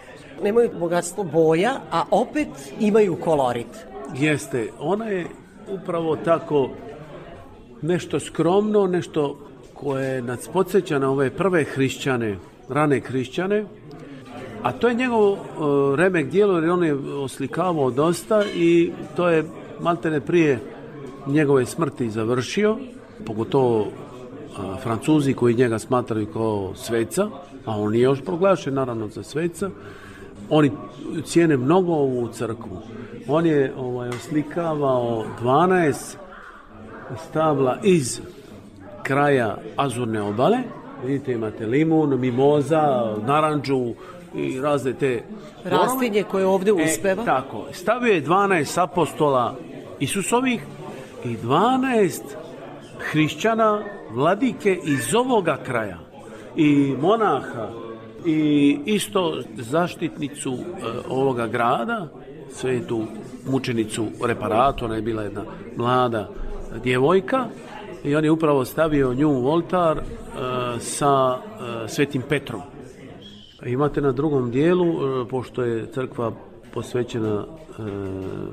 [0.44, 2.48] nemaju bogatstvo boja, a opet
[2.80, 3.86] imaju kolorit.
[4.16, 5.26] Jeste, ona je
[5.70, 6.70] upravo tako
[7.82, 9.40] nešto skromno, nešto
[9.74, 12.38] koje nas podsjeća na ove prve hrišćane,
[12.70, 13.66] rane hrišćane,
[14.64, 15.40] a to je njegov uh,
[15.96, 19.46] remek dijelo jer on je oslikavao dosta i to je
[19.80, 20.60] maltene prije
[21.28, 22.78] njegove smrti završio,
[23.26, 23.88] pogotovo
[24.58, 27.30] a, Francuzi koji njega smatraju kao sveca,
[27.66, 29.70] a on nije još proglašen naravno za sveca,
[30.50, 30.72] oni
[31.24, 32.82] cijene mnogo ovu crkvu.
[33.28, 36.16] On je ovaj, oslikavao 12
[37.30, 38.22] stabla iz
[39.04, 40.58] kraja Azurne obale.
[41.06, 43.94] Vidite, imate limun, mimoza, naranđu
[44.36, 45.24] i razne te...
[45.64, 47.24] Rastinje koje ovde uspeva.
[47.24, 47.68] E, tako.
[47.72, 49.56] Stavio je 12 apostola
[50.00, 50.62] Isusovih
[51.26, 52.22] i 12
[53.00, 55.98] hrišćana, vladike iz ovoga kraja
[56.56, 57.70] i monaha
[58.26, 60.58] i isto zaštitnicu e,
[61.10, 62.08] ovoga grada,
[62.54, 63.04] svetu
[63.50, 65.44] mučenicu reparatu, ona je bila jedna
[65.78, 66.30] mlada
[66.84, 67.46] djevojka
[68.04, 70.04] i on je upravo stavio nju u oltar e,
[70.80, 72.62] sa e, svetim Petrom.
[73.66, 76.32] Imate na drugom dijelu, e, pošto je crkva
[76.74, 77.82] posvećena e,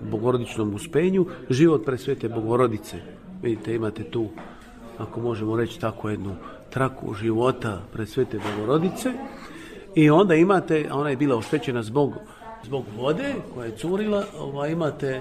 [0.03, 2.97] bogorodičnom uspenju, život presvete bogorodice.
[3.43, 4.29] Vidite, imate tu,
[4.99, 6.35] ako možemo reći tako, jednu
[6.71, 9.13] traku života presvete bogorodice.
[9.95, 12.13] I onda imate, a ona je bila oštećena zbog,
[12.65, 15.21] zbog vode koja je curila, ova, imate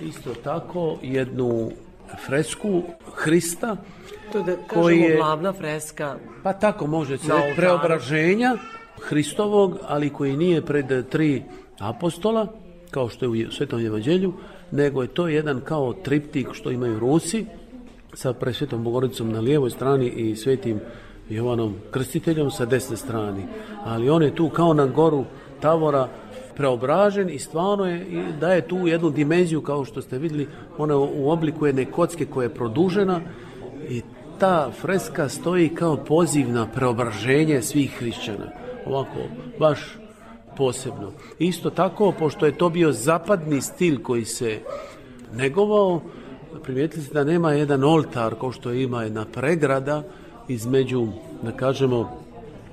[0.00, 1.70] isto tako jednu
[2.26, 2.82] fresku
[3.14, 3.76] Hrista,
[4.32, 6.16] To je da koji kažemo je- glavna freska.
[6.42, 8.56] pa tako može se preobraženja
[9.02, 11.42] Hristovog, ali koji nije pred tri
[11.78, 12.46] apostola,
[12.90, 14.32] kao što je u Svetom evanđelju,
[14.70, 17.46] nego je to jedan kao triptik što imaju Rusi,
[18.14, 20.80] sa presvetom Bogorodicom na lijevoj strani i svetim
[21.28, 23.42] Jovanom Krstiteljom sa desne strani.
[23.84, 25.24] Ali on je tu kao na goru
[25.60, 26.08] Tavora
[26.56, 31.30] preobražen i stvarno je, i daje tu jednu dimenziju kao što ste vidjeli, ona u
[31.30, 33.20] obliku jedne kocke koja je produžena
[33.88, 34.02] i
[34.38, 38.67] ta freska stoji kao poziv na preobraženje svih hrišćana.
[38.88, 39.18] Ovako,
[39.58, 39.78] baš
[40.56, 41.12] posebno.
[41.38, 44.58] Isto tako, pošto je to bio zapadni stil koji se
[45.34, 46.00] negovao,
[46.62, 50.02] primijetili ste da nema jedan oltar kao što ima jedna pregrada
[50.48, 51.06] između,
[51.42, 52.18] da kažemo,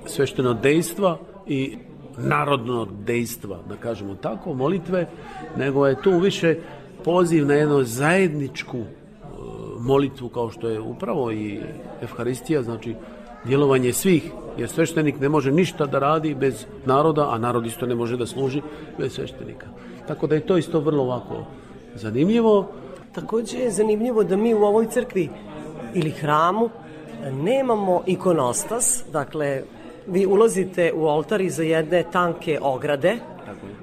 [0.06, 1.78] svešteno dejstva i
[2.18, 5.08] narodnog dejstva, da kažemo tako, molitve,
[5.58, 6.58] nego je tu više
[7.04, 8.86] poziv na jednu zajedničku e,
[9.80, 11.60] molitvu kao što je upravo i
[12.02, 12.96] Evharistija, znači
[13.46, 17.96] djelovanje svih, jer sveštenik ne može ništa da radi bez naroda, a narod isto ne
[17.96, 18.62] može da služi
[18.98, 19.68] bez sveštenika.
[20.08, 21.46] Tako da je to isto vrlo ovako
[21.96, 22.68] zanimljivo.
[23.12, 25.30] Takođe je zanimljivo da mi u ovoj crkvi
[25.94, 26.70] ili hramu
[27.32, 29.62] nemamo ikonostas, dakle
[30.08, 33.18] vi ulazite u oltar iza jedne tanke ograde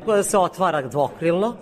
[0.05, 1.55] koja se otvara dvokrilno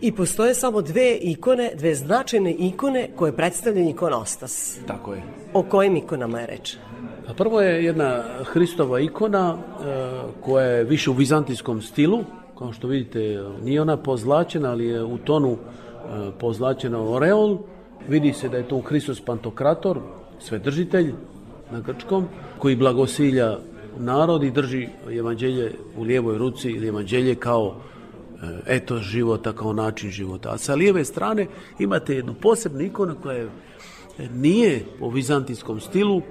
[0.00, 4.78] i postoje samo dve ikone, dve značajne ikone koje predstavljaju ikonostas.
[4.86, 5.22] Tako je.
[5.52, 6.76] O kojim ikonama je reč?
[7.32, 9.84] Prvo je jedna Hristova ikona e,
[10.40, 12.24] koja je više u vizantijskom stilu,
[12.58, 15.56] kao što vidite nije ona pozlačena, ali je u tonu e,
[16.40, 17.58] pozlačena oreol.
[18.08, 19.98] Vidi se da je to Hristos Pantokrator,
[20.38, 21.14] svedržitelj
[21.72, 22.26] na grčkom,
[22.58, 23.58] koji blagosilja
[23.98, 27.76] narod i drži evanđelje u lijevoj ruci ili evanđelje kao
[28.42, 30.50] e, eto života, kao način života.
[30.50, 31.46] A sa lijeve strane
[31.78, 33.48] imate jednu posebnu ikonu koja je,
[34.34, 36.22] nije po vizantijskom stilu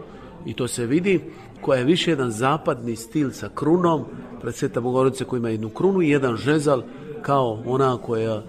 [0.46, 1.22] i to se vidi,
[1.62, 4.06] koja je više jedan zapadni stil sa krunom,
[4.42, 6.84] pred Sveta Bogorodice koja ima jednu krunu i jedan žezal
[7.22, 8.44] kao ona koja e,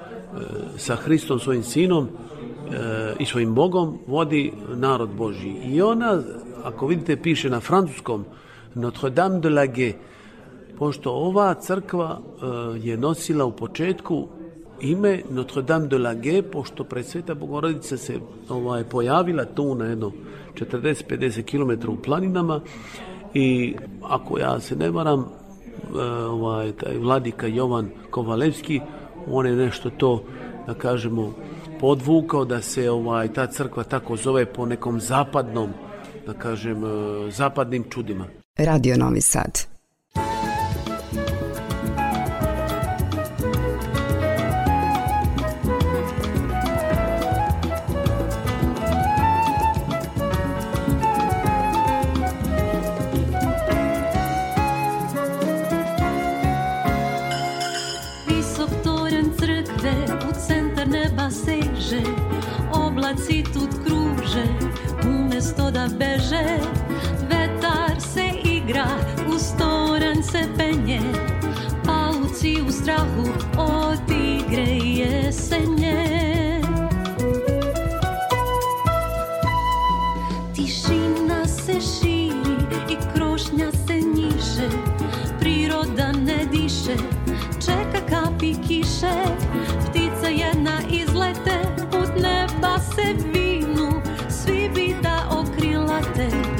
[0.76, 5.54] sa Hristom svojim sinom e, i svojim Bogom vodi narod Božji.
[5.64, 6.22] I ona,
[6.64, 8.24] ako vidite, piše na francuskom
[8.74, 9.92] Notre Dame de la Gue,
[10.78, 12.46] pošto ova crkva e,
[12.78, 14.28] je nosila u početku
[14.90, 18.18] ime Notre Dame de la Gue, pošto pred Sveta Bogorodica se
[18.48, 20.12] ovaj, pojavila tu na jedno
[20.54, 22.60] 40-50 km u planinama
[23.34, 28.80] i ako ja se ne varam, e, ovaj, taj vladika Jovan Kovalevski,
[29.30, 30.24] on je nešto to,
[30.66, 31.34] da kažemo,
[31.80, 35.70] podvukao da se ovaj ta crkva tako zove po nekom zapadnom,
[36.26, 38.26] da kažem, e, zapadnim čudima.
[38.58, 39.73] Radio Novi Sad.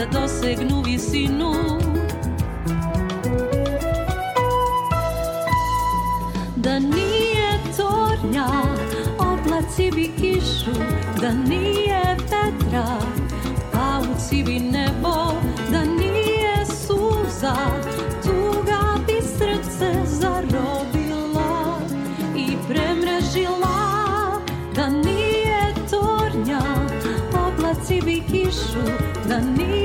[0.05, 1.53] Da dosegnu visinu.
[6.57, 8.49] Da nije tornja,
[9.19, 10.81] oblaci bi kišu
[11.21, 12.99] Da nije vetra,
[13.73, 15.33] pauci bi nebo
[15.73, 17.55] Da nije suza,
[18.23, 21.79] tuga bi srce zarobila
[22.37, 23.75] I premrežila.
[24.75, 26.63] Da nije tornja,
[27.47, 28.85] oblaci bi kišu
[29.29, 29.84] Da nije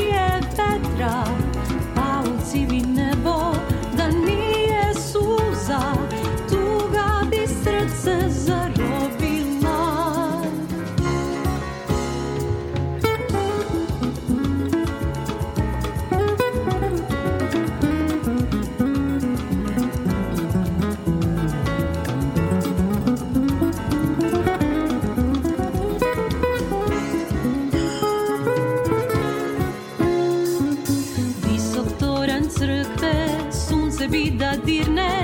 [34.10, 35.24] sunce bi da dirne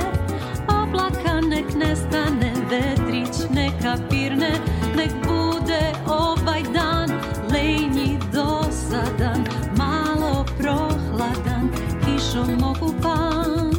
[0.67, 4.51] Oblaka nek nestane, vetrić neka pirne
[4.95, 7.09] Nek bude ovaj dan,
[7.51, 9.45] lenji dosadan
[9.77, 11.69] Malo prohladan,
[12.05, 13.71] kišom okupan.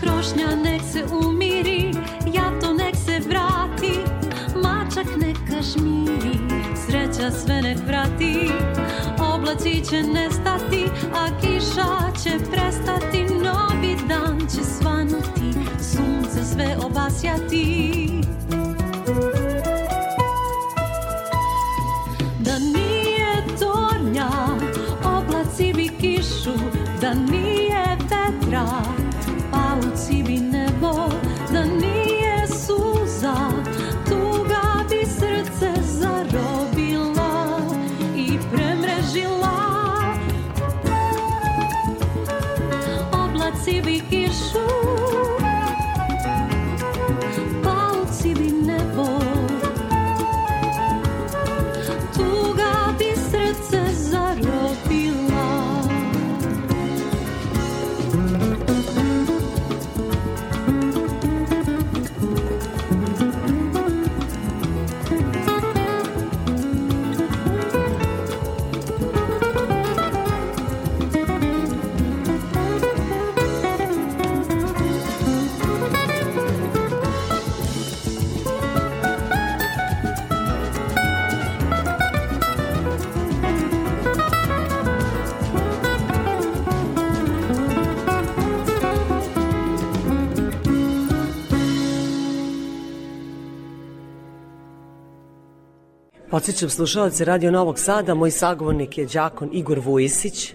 [0.00, 1.90] Krošnja nek se umiri,
[2.32, 3.98] jato nek se vrati
[4.62, 6.38] Mačak neka žmiri,
[6.86, 8.73] sreća sve nek vrati
[9.54, 10.84] Oblaci će nestati,
[11.14, 13.24] a kiša će prestati.
[13.24, 18.13] Novi dan će svanuti, sunce sve obasjati
[96.44, 100.54] Podsećam slušalce Radio Novog Sada, moj sagovornik je đakon Igor Vujisić.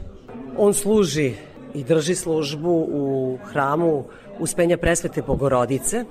[0.57, 1.33] On služi
[1.73, 4.03] i drži službu u hramu
[4.39, 6.05] Uspenja Presvete Bogorodice,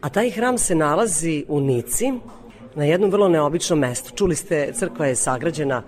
[0.00, 2.12] a taj hram se nalazi u Nici,
[2.74, 4.16] na jednom vrlo neobičnom mestu.
[4.16, 5.82] Čuli ste, crkva je sagrađena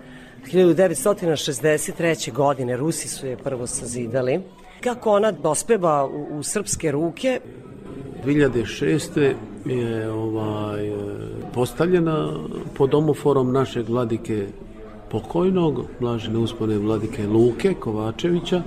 [0.51, 2.31] 1963.
[2.33, 4.41] godine, Rusi su je prvo sazidali.
[4.83, 7.39] Kako ona dospeva u, u srpske ruke,
[8.25, 9.52] 2006.
[9.65, 10.91] je ovaj,
[11.53, 12.29] postavljena
[12.73, 14.47] pod omoforom našeg vladike
[15.11, 18.61] pokojnog, blažene uspone vladike Luke Kovačevića.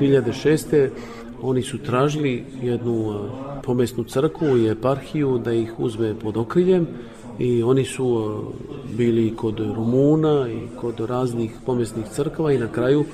[0.00, 0.88] 2006.
[1.42, 3.14] oni su tražili jednu
[3.62, 6.86] pomesnu crkvu i eparhiju da ih uzme pod okriljem
[7.38, 8.36] i oni su
[8.96, 13.04] bili kod Rumuna i kod raznih pomesnih crkava i na kraju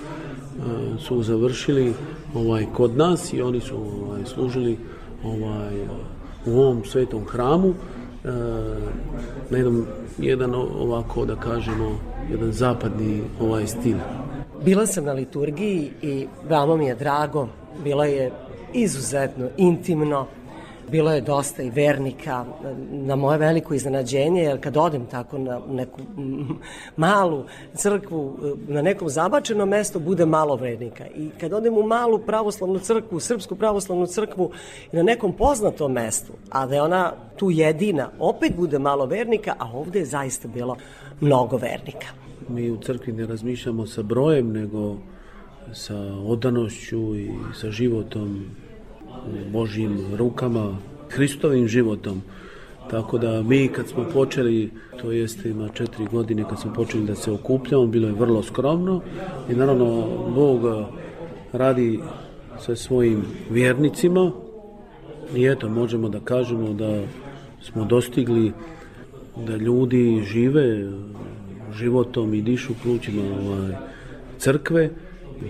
[0.98, 1.92] su završili
[2.34, 4.78] ovaj kod nas i oni su ovaj, služili
[5.24, 5.74] ovaj,
[6.47, 7.74] u ovom svetom hramu e,
[9.51, 9.86] na jednom,
[10.18, 11.99] jedan ovako da kažemo
[12.30, 13.97] jedan zapadni ovaj stil.
[14.64, 17.49] Bila sam na liturgiji i veoma mi je drago,
[17.84, 18.32] bilo je
[18.72, 20.26] izuzetno intimno,
[20.91, 22.45] bilo je dosta i vernika
[22.91, 26.01] na moje veliko iznenađenje, jer kad odem tako na neku
[26.97, 31.07] malu crkvu, na nekom zabačenom mestu, bude malo vernika.
[31.07, 34.51] I kad odem u malu pravoslavnu crkvu, srpsku pravoslavnu crkvu,
[34.93, 39.70] na nekom poznatom mestu, a da je ona tu jedina, opet bude malo vernika, a
[39.72, 40.76] ovde je zaista bilo
[41.20, 42.07] mnogo vernika.
[42.49, 44.97] Mi u crkvi ne razmišljamo sa brojem, nego
[45.72, 48.47] sa odanošću i sa životom
[49.52, 50.76] Božjim rukama,
[51.08, 52.22] Hristovim životom.
[52.90, 57.14] Tako da mi kad smo počeli, to jeste ima četiri godine kad smo počeli da
[57.14, 59.00] se okupljamo, bilo je vrlo skromno.
[59.50, 60.60] I naravno Bog
[61.52, 62.00] radi
[62.60, 64.32] sa svojim vjernicima.
[65.36, 67.02] I eto možemo da kažemo da
[67.62, 68.52] smo dostigli
[69.46, 70.90] da ljudi žive
[71.76, 73.72] životom i dišu plućima ovaj,
[74.38, 74.90] crkve.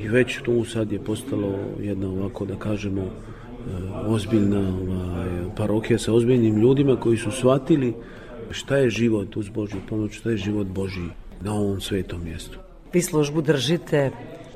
[0.03, 3.03] I već tu sad je postalo jedna ovako da kažemo
[4.07, 7.95] ozbiljna ovaj, parokija sa ozbiljnim ljudima koji su shvatili
[8.51, 11.09] šta je život uz Božju pomoć, šta je život Božji
[11.41, 12.59] na ovom svetom mjestu.
[12.93, 14.11] Vi službu držite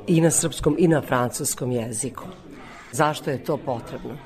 [0.06, 2.24] i na srpskom i na francuskom jeziku.
[2.92, 4.16] Zašto je to potrebno?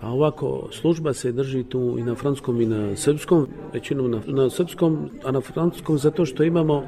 [0.00, 4.50] A ovako, služba se drži tu i na francuskom i na srpskom, većinom na, na
[4.50, 6.84] srpskom, a na francuskom zato što imamo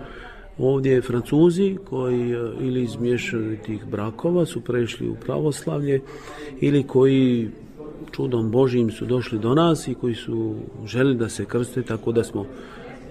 [0.58, 6.00] ovdje Francuzi koji e, ili iz mješovitih brakova su prešli u pravoslavlje
[6.60, 7.50] ili koji
[8.12, 10.54] čudom Božijim su došli do nas i koji su
[10.86, 12.46] želi da se krste tako da smo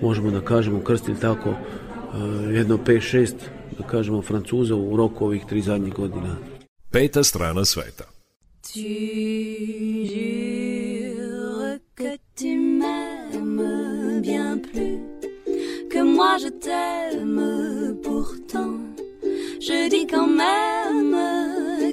[0.01, 1.55] možemo da kažemo krstili tako e,
[2.53, 3.33] jedno 5-6
[3.77, 6.35] da kažemo Francuza u roku ovih tri zadnjih godina.
[6.91, 8.03] Peta strana sveta.
[8.61, 8.79] Tu
[10.13, 12.47] jures que tu
[12.79, 15.10] m'aimes bien plus
[15.91, 18.77] que moi je t'aime pourtant.
[19.59, 21.15] Je dis quand même,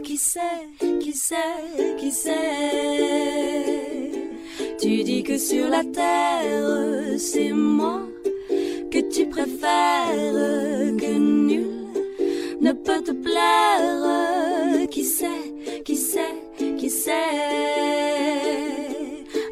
[0.03, 0.65] qui sait,
[1.01, 2.33] qui sait, qui sait.
[4.81, 8.01] Tu dis que sur la terre, c'est moi
[8.91, 11.69] que tu préfères, que nul
[12.61, 14.89] ne peut te plaire.
[14.91, 15.45] Qui sait,
[15.85, 16.37] qui sait,
[16.79, 17.13] qui sait.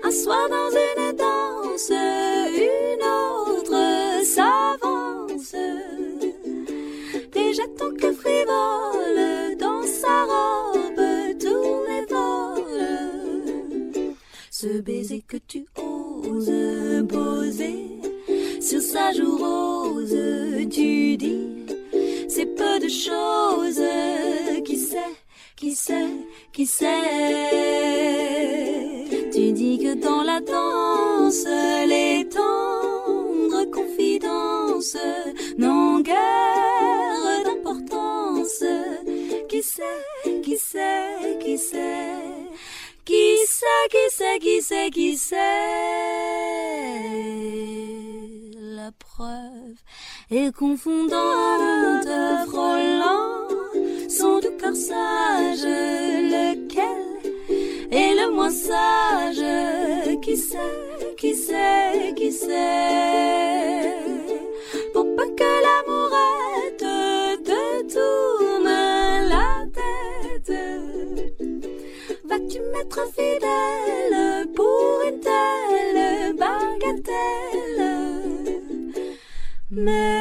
[0.05, 1.93] Un soir dans une danse,
[4.37, 5.55] s'avance.
[7.32, 11.05] Déjà ton cœur frivole dans sa robe,
[11.45, 14.14] tous les vols.
[14.51, 17.78] Ce baiser que tu oses poser
[18.61, 20.16] sur sa joue rose,
[20.70, 21.66] tu dis,
[22.28, 23.82] c'est peu de choses.
[24.64, 25.14] Qui sait,
[25.55, 26.11] qui sait,
[26.53, 27.05] qui sait?
[29.32, 31.45] Tu dis que dans la danse,
[31.87, 32.96] les tendres
[34.19, 34.97] confidences
[35.59, 36.17] n'ont guère
[37.45, 38.64] d'importance.
[39.49, 39.83] Qui sait,
[40.43, 42.12] qui sait, qui sait.
[43.05, 45.37] Qui sait, qui sait, qui sait, qui sait
[48.61, 49.77] La preuve
[50.31, 52.09] est confondante,
[52.49, 53.47] frôlant
[54.09, 57.07] son doux cœur sage, lequel
[57.91, 64.06] est le moins sage Qui sait, qui sait, qui sait
[79.87, 80.16] Amen.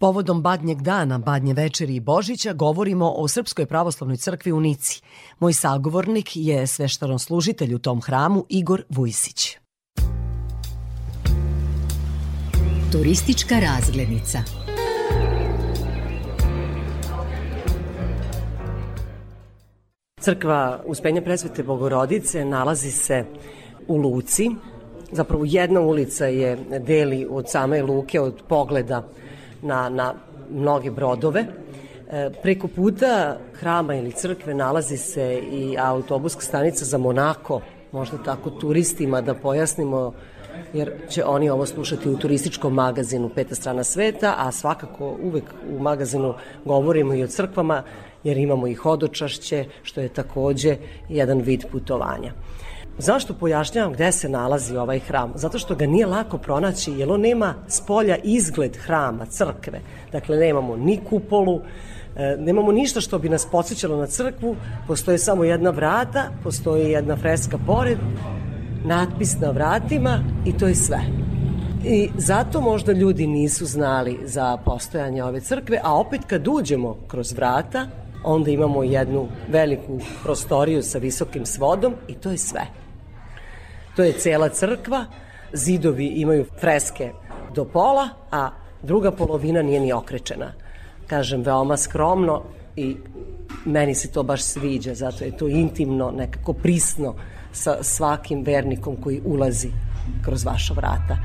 [0.00, 5.02] Povodom Badnjeg dana, Badnje večeri i Božića govorimo o Srpskoj pravoslavnoj crkvi u Nici.
[5.38, 9.56] Moj sagovornik je sveštaron služitelj u tom hramu Igor Vujsić.
[12.92, 14.38] Turistička razglednica.
[20.20, 23.24] Crkva Uspenja presvete Bogorodice nalazi se
[23.88, 24.50] u Luci.
[25.12, 29.08] Zapravo jedna ulica je deli od same Luke, od pogleda
[29.62, 30.14] na, na
[30.50, 31.44] mnoge brodove.
[32.10, 37.60] E, preko puta hrama ili crkve nalazi se i autobuska stanica za Monako,
[37.92, 40.12] možda tako turistima da pojasnimo
[40.72, 45.82] jer će oni ovo slušati u turističkom magazinu Peta strana sveta, a svakako uvek u
[45.82, 46.34] magazinu
[46.64, 47.82] govorimo i o crkvama,
[48.24, 50.76] jer imamo i hodočašće, što je takođe
[51.08, 52.32] jedan vid putovanja.
[53.00, 55.32] Zašto pojašnjavam gde se nalazi ovaj hram?
[55.34, 59.80] Zato što ga nije lako pronaći, jer on nema s polja izgled hrama, crkve.
[60.12, 61.60] Dakle, nemamo ni kupolu,
[62.16, 67.16] e, nemamo ništa što bi nas podsjećalo na crkvu, postoje samo jedna vrata, postoji jedna
[67.16, 67.98] freska pored,
[68.84, 71.00] natpis na vratima i to je sve.
[71.84, 77.32] I zato možda ljudi nisu znali za postojanje ove crkve, a opet kad uđemo kroz
[77.32, 77.86] vrata,
[78.24, 82.79] onda imamo jednu veliku prostoriju sa visokim svodom i to je sve.
[84.00, 85.04] To je cela crkva,
[85.52, 87.10] zidovi imaju freske
[87.54, 88.50] do pola, a
[88.82, 90.52] druga polovina nije ni okrečena.
[91.06, 92.42] Kažem, veoma skromno
[92.76, 92.96] i
[93.64, 97.14] meni se to baš sviđa, zato je to intimno, nekako prisno
[97.52, 99.68] sa svakim vernikom koji ulazi
[100.24, 101.18] kroz vaša vrata.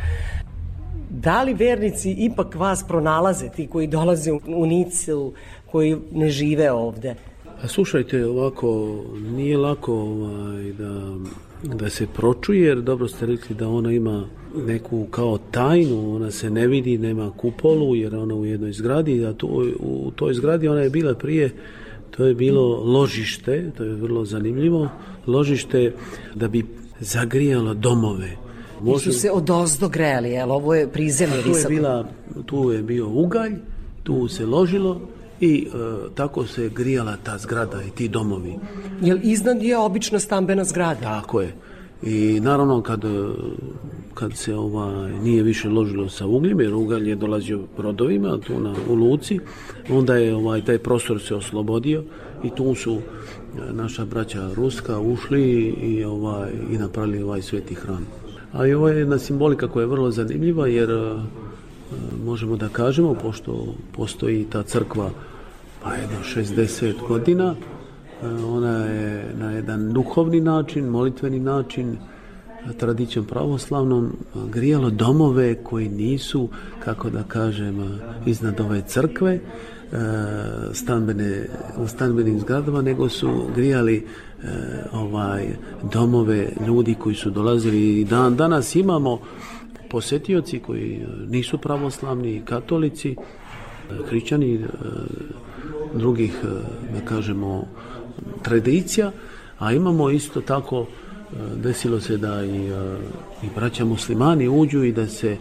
[1.09, 5.33] Da li vernici ipak vas pronalaze, ti koji dolaze u Nicu,
[5.71, 7.15] koji ne žive ovde?
[7.63, 8.95] A slušajte, ovako,
[9.35, 11.15] nije lako ovaj, da,
[11.73, 14.25] da se pročuje, jer dobro ste rekli da ona ima
[14.67, 19.33] neku kao tajnu, ona se ne vidi, nema kupolu, jer ona u jednoj zgradi, a
[19.33, 19.47] tu,
[19.79, 21.51] u toj zgradi ona je bila prije
[22.17, 24.89] To je bilo ložište, to je vrlo zanimljivo,
[25.27, 25.91] ložište
[26.35, 26.65] da bi
[26.99, 28.29] zagrijalo domove.
[28.81, 29.09] Može...
[29.09, 30.51] I su se od ozdo grejali, jel?
[30.51, 32.07] Ovo je prizemlje tu je, bila,
[32.45, 33.53] tu je bio ugalj,
[34.03, 35.01] tu se ložilo
[35.39, 35.77] i e,
[36.15, 38.55] tako se grijala ta zgrada i ti domovi.
[39.01, 41.01] Jel iznad je obična stambena zgrada?
[41.01, 41.55] Tako je.
[42.03, 43.01] I naravno kad,
[44.13, 48.75] kad se ovaj, nije više ložilo sa ugljem, jer ugalj je dolazio brodovima tu na,
[48.89, 49.39] u Luci,
[49.89, 52.03] onda je ovaj, taj prostor se oslobodio
[52.43, 55.41] i tu su e, naša braća Ruska ušli
[55.81, 58.07] i, ovaj, i napravili ovaj sveti hram.
[58.51, 61.15] A i ovo je jedna simbolika koja je vrlo zanimljiva jer e,
[62.25, 65.09] možemo da kažemo, pošto postoji ta crkva
[65.83, 67.55] pa jedno 60 godina,
[68.23, 71.97] E, ona je na jedan duhovni način, molitveni način,
[72.77, 74.13] tradicijom pravoslavnom
[74.51, 79.41] grijalo domove koji nisu, kako da kažem, iznad ove crkve, e,
[80.73, 84.47] stanbene, u stanbenim zgradama, nego su grijali e,
[84.93, 85.47] ovaj
[85.93, 87.99] domove ljudi koji su dolazili.
[87.99, 89.19] I dan danas imamo
[89.95, 93.15] posetioci koji nisu pravoslavni katolici,
[94.09, 94.59] hrišćani
[95.93, 96.33] drugih,
[96.93, 97.63] da kažemo,
[98.41, 99.11] tradicija,
[99.59, 102.97] a imamo isto tako e, desilo se da i, e,
[103.43, 105.37] i braća muslimani uđu i da se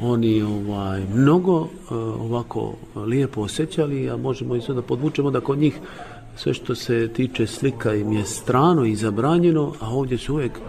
[0.00, 5.80] oni ovaj mnogo e, ovako lijepo osjećali, a možemo isto da podvučemo da kod njih
[6.36, 10.60] sve što se tiče slika im je strano i zabranjeno, a ovdje su uvijek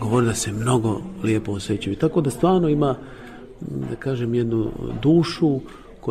[0.00, 1.96] govori da se mnogo lijepo osjećaju.
[1.96, 2.96] Tako da stvarno ima,
[3.60, 4.70] da kažem, jednu
[5.02, 5.60] dušu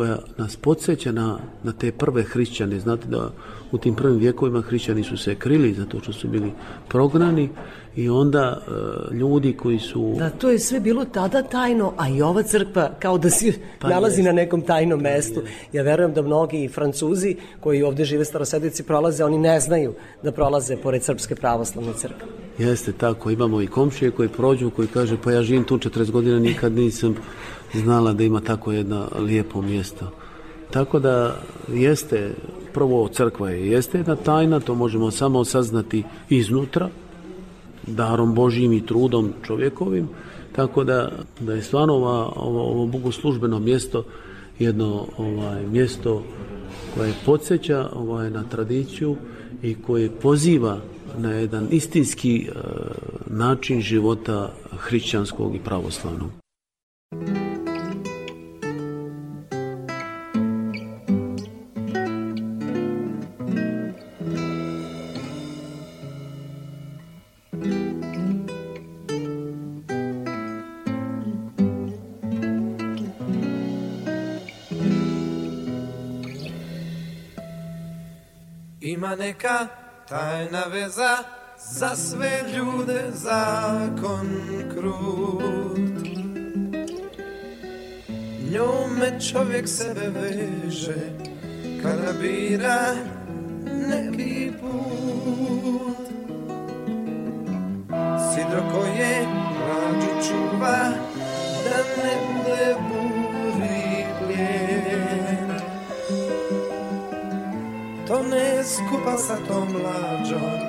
[0.00, 2.80] koja nas podsjeća na, na te prve hrišćane.
[2.80, 3.30] Znate da
[3.72, 6.52] u tim prvim vjekovima hrišćani su se krili zato što su bili
[6.88, 7.48] prognani
[7.96, 10.14] i onda e, ljudi koji su...
[10.18, 13.88] Da, to je sve bilo tada tajno, a i ova crkva kao da se pa
[13.88, 14.26] nalazi jest.
[14.26, 15.42] na nekom tajnom mestu.
[15.72, 20.76] Ja verujem da mnogi Francuzi koji ovde žive starosedici prolaze, oni ne znaju da prolaze
[20.76, 22.28] pored Srpske pravoslavne crkve.
[22.58, 26.38] Jeste tako, imamo i komšije koji prođu, koji kaže pa ja živim tu 40 godina,
[26.38, 27.16] nikad nisam
[27.74, 30.10] znala da ima tako jedno lijepo mjesto.
[30.70, 31.36] Tako da
[31.72, 32.34] jeste,
[32.74, 36.88] prvo crkva je, jeste jedna tajna, to možemo samo saznati iznutra,
[37.86, 40.08] darom Božijim i trudom čovjekovim,
[40.52, 44.04] tako da, da je stvarno ova, ovo, ovo bogoslužbeno mjesto
[44.58, 46.22] jedno ovaj, mjesto
[46.94, 49.16] koje podsjeća ovaj, na tradiciju
[49.62, 50.80] i koje poziva
[51.18, 52.50] na jedan istinski e,
[53.26, 56.30] način života hrišćanskog i pravoslavnog.
[79.40, 79.66] Neka
[80.08, 81.16] tajna veza
[81.58, 84.28] za sve ljude zakon
[84.74, 86.08] krut.
[88.52, 90.94] Njome čovjek sebe veže
[91.82, 92.94] kada bira
[93.88, 96.08] neki put.
[98.34, 100.78] Sidro koje mlađu čuva
[101.64, 102.99] da ne bude
[108.64, 110.60] skupa sa tom mlađom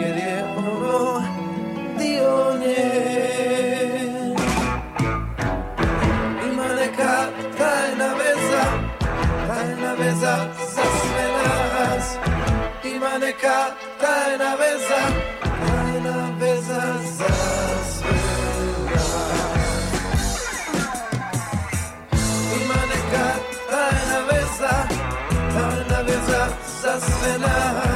[0.00, 1.22] jer je ono
[1.98, 3.28] dio nje
[6.52, 7.26] Ima neka
[7.58, 8.64] tajna veza,
[9.48, 10.36] tajna veza
[10.74, 11.28] za sve
[11.74, 12.16] nas.
[12.84, 13.66] Ima neka
[14.00, 15.02] tajna veza,
[15.66, 16.82] tajna veza
[17.18, 17.37] za
[27.36, 27.87] za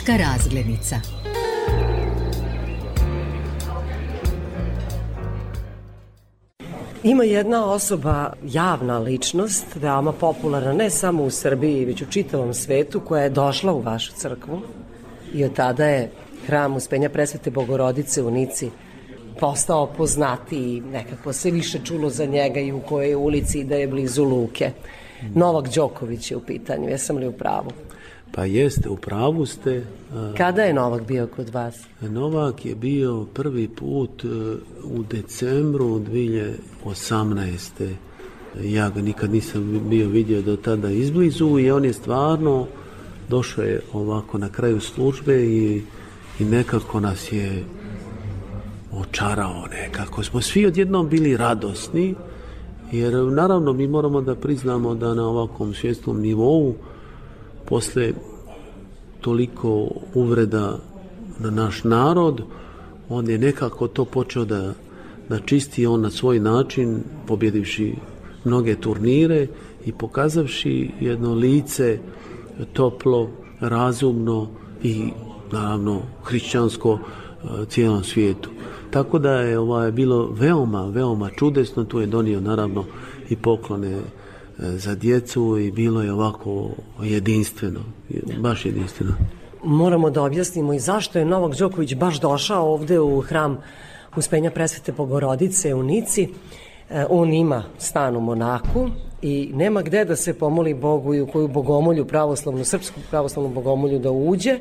[0.00, 0.96] Turistička razglednica.
[7.02, 13.00] Ima jedna osoba, javna ličnost, veoma popularna ne samo u Srbiji, već u čitavom svetu,
[13.00, 14.60] koja je došla u vašu crkvu
[15.34, 16.10] i od tada je
[16.46, 18.70] hram Uspenja presvete Bogorodice u Nici
[19.40, 23.88] postao poznatiji i nekako se više čulo za njega i u kojoj ulici da je
[23.88, 24.70] blizu Luke.
[25.34, 27.70] Novak Đoković je u pitanju, jesam li u pravu?
[28.40, 29.86] Pa jeste, u pravu ste.
[30.36, 31.82] Kada je Novak bio kod vas?
[32.00, 34.28] Novak je bio prvi put e,
[34.84, 37.92] u decembru 2018.
[38.62, 42.66] Ja ga nikad nisam bio vidio do tada izblizu i on je stvarno
[43.28, 45.82] došao je ovako na kraju službe i,
[46.38, 47.64] i nekako nas je
[48.92, 50.22] očarao nekako.
[50.22, 52.14] Smo svi odjednom bili radosni
[52.92, 56.74] jer naravno mi moramo da priznamo da na ovakvom svjetskom nivou
[57.70, 58.12] posle
[59.20, 60.78] toliko uvreda
[61.38, 62.42] na naš narod,
[63.08, 64.74] on je nekako to počeo da,
[65.28, 67.94] da čisti on na svoj način, pobjedivši
[68.44, 69.46] mnoge turnire
[69.84, 71.98] i pokazavši jedno lice
[72.72, 74.48] toplo, razumno
[74.82, 75.10] i
[75.52, 78.50] naravno hrišćansko e, cijelom svijetu.
[78.90, 82.84] Tako da je ovaj, bilo veoma, veoma čudesno, tu je donio naravno
[83.28, 84.00] i poklone
[84.60, 86.70] za djecu i bilo je ovako
[87.02, 87.80] jedinstveno,
[88.38, 89.12] baš jedinstveno.
[89.64, 93.58] Moramo da objasnimo i zašto je Novak Đoković baš došao ovde u hram
[94.16, 96.28] Uspenja presvete Bogorodice u Nici.
[96.90, 98.88] E, On ima stan u Monaku
[99.22, 103.98] i nema gde da se pomoli Bogu i u koju bogomolju pravoslavnu, srpsku pravoslavnu bogomolju
[103.98, 104.58] da uđe,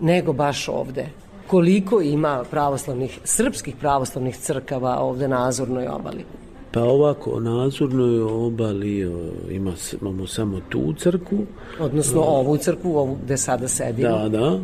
[0.00, 1.06] nego baš ovde.
[1.46, 6.24] koliko ima pravoslavnih, srpskih pravoslavnih crkava ovde na Azurnoj obali?
[6.72, 9.10] Pa ovako, na Azurnoj obali o,
[9.50, 11.46] ima, imamo samo tu crkvu.
[11.80, 14.08] Odnosno ovu crkvu, ovu gde sada sedimo.
[14.08, 14.58] Da, da, e,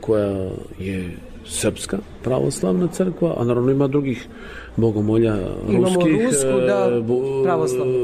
[0.00, 1.16] koja je
[1.46, 4.28] srpska pravoslavna crkva, a naravno ima drugih
[4.76, 5.36] bogomolja
[5.68, 7.02] Imamo ruskih, rusku, da, e,
[7.44, 7.94] pravoslavnu.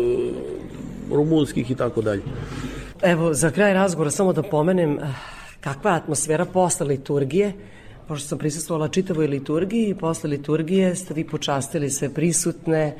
[1.12, 2.22] rumunskih i tako dalje.
[3.02, 5.02] Evo, za kraj razgovora samo da pomenem eh,
[5.60, 7.52] kakva je atmosfera posle liturgije,
[8.08, 12.96] pošto sam prisustvovala čitavoj liturgiji, posle liturgije ste vi počastili sve prisutne,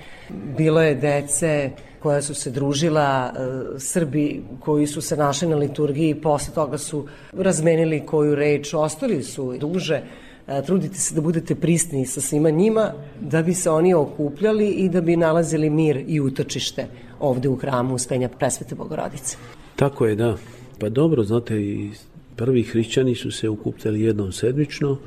[0.58, 1.70] bilo je dece
[2.02, 7.06] koja su se družila, eh, Srbi koji su se našli na liturgiji, posle toga su
[7.32, 10.02] razmenili koju reč, ostali su duže,
[10.46, 14.88] E, trudite se da budete prisni sa svima njima, da bi se oni okupljali i
[14.88, 16.86] da bi nalazili mir i utočište
[17.20, 19.36] ovde u hramu Uspenja Presvete Bogorodice.
[19.76, 20.36] Tako je, da.
[20.78, 21.90] Pa dobro, znate, i
[22.36, 24.98] prvi hrišćani su se okupljali jednom sedmično,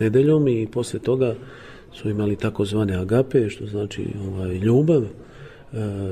[0.00, 1.34] nedeljom i posle toga
[1.92, 5.02] su imali takozvane agape, što znači ovaj, ljubav.
[5.02, 5.08] E,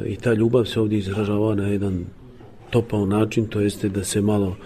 [0.06, 2.04] I ta ljubav se ovdje izražava na jedan
[2.70, 4.56] topao način, to jeste da se malo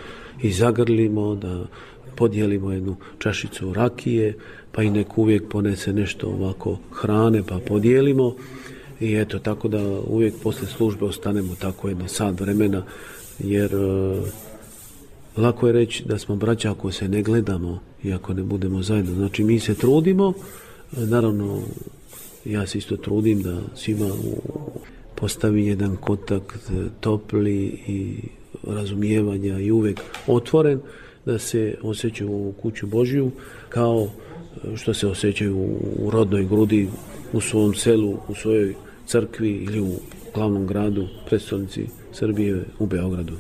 [0.42, 1.64] i zagrlimo, da
[2.16, 4.34] podijelimo jednu čašicu rakije,
[4.72, 8.34] pa i nek uvijek ponese nešto ovako hrane, pa podijelimo.
[9.00, 12.82] I eto, tako da uvijek posle službe ostanemo tako jedno sad vremena,
[13.38, 14.20] jer e,
[15.36, 19.14] lako je reći da smo braća ako se ne gledamo i ako ne budemo zajedno.
[19.14, 20.32] Znači, mi se trudimo,
[20.96, 21.62] e, naravno,
[22.44, 24.08] ja se isto trudim da svima
[25.14, 28.16] postavi jedan kontakt e, topli i
[28.66, 30.80] razumijevanja i uvek otvoren,
[31.26, 33.30] da se osjećaju u kuću Božju
[33.68, 34.08] kao
[34.72, 35.56] e, što se osjećaju
[35.98, 36.88] u rodnoj grudi,
[37.32, 38.74] u svom selu, u svojoj
[39.06, 39.92] crkvi ili u
[40.34, 43.36] glavnom gradu, predstavnici Srbije u Beogradu.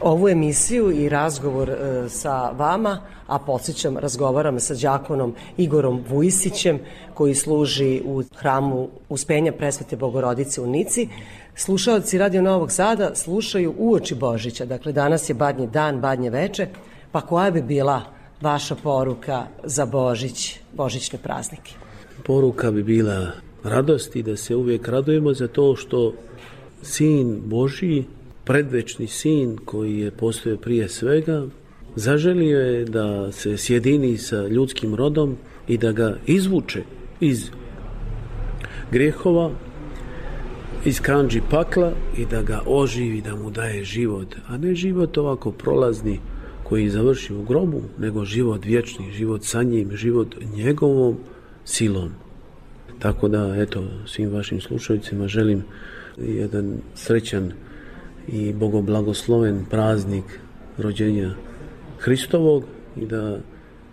[0.00, 6.78] Ovu emisiju i razgovor e, sa vama, a podsjećam, razgovaram sa đakonom Igorom Vujisićem,
[7.14, 11.08] koji služi u hramu Uspenja Presvete Bogorodice u Nici.
[11.54, 16.66] Slušalci Radio Novog Sada slušaju uoči Božića, dakle danas je badnji dan, badnje veče,
[17.12, 18.02] pa koja bi bila
[18.40, 21.74] vaša poruka za Božić, Božićne praznike?
[22.26, 23.26] Poruka bi bila
[23.64, 26.12] radosti da se uvijek radujemo za to što
[26.82, 28.04] sin Božji,
[28.48, 31.46] predvečni sin koji je postojao prije svega,
[31.96, 35.36] zaželio je da se sjedini sa ljudskim rodom
[35.66, 36.82] i da ga izvuče
[37.20, 37.50] iz
[38.90, 39.50] grijehova,
[40.84, 45.52] iz kanđi pakla i da ga oživi, da mu daje život, a ne život ovako
[45.52, 46.20] prolazni
[46.64, 51.16] koji završi u grobu, nego život vječni, život sa njim, život njegovom
[51.64, 52.10] silom.
[52.98, 55.62] Tako da, eto, svim vašim slušajcima želim
[56.18, 57.52] jedan srećan
[58.32, 60.24] i bogoblagosloven praznik
[60.78, 61.34] rođenja
[61.98, 62.64] Hristovog
[62.96, 63.38] i da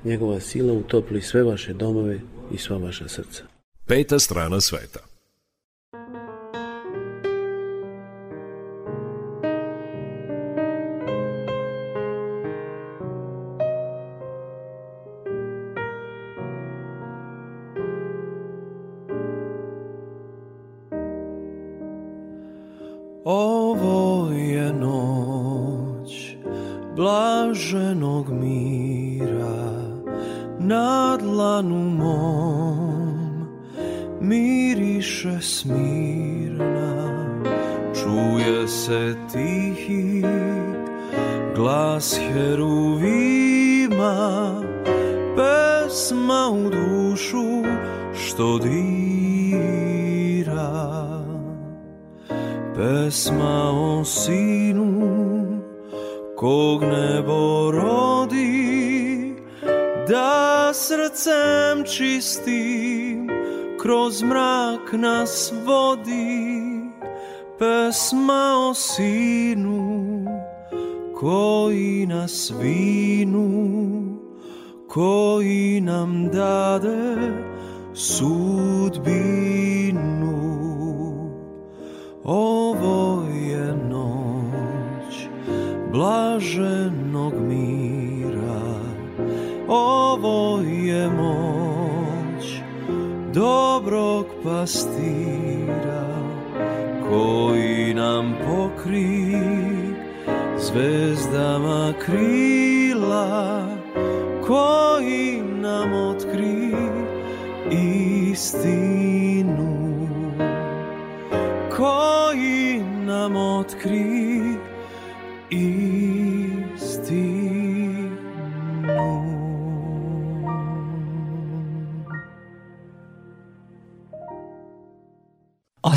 [0.03, 2.19] njegova sila utopli sve vaše domove
[2.51, 3.43] i sva vaša srca.
[3.86, 4.99] Peta strana sveta.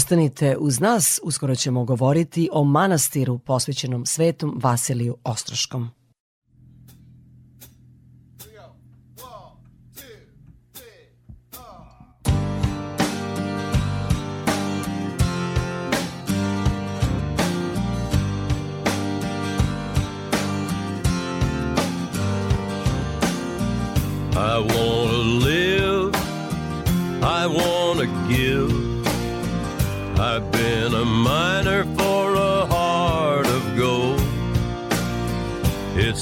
[0.08, 5.90] Ostanite uz nas, uskoro ćemo govoriti o manastiru posvećenom svetom Vasiliju Ostroškom.
[24.34, 25.47] I live,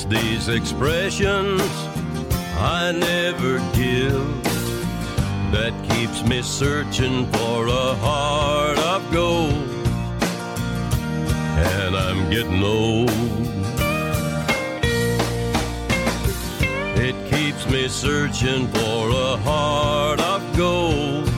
[0.09, 1.61] These expressions
[2.59, 4.43] I never give
[5.51, 9.53] that keeps me searching for a heart of gold.
[11.59, 13.11] And I'm getting old.
[16.99, 21.29] It keeps me searching for a heart of gold.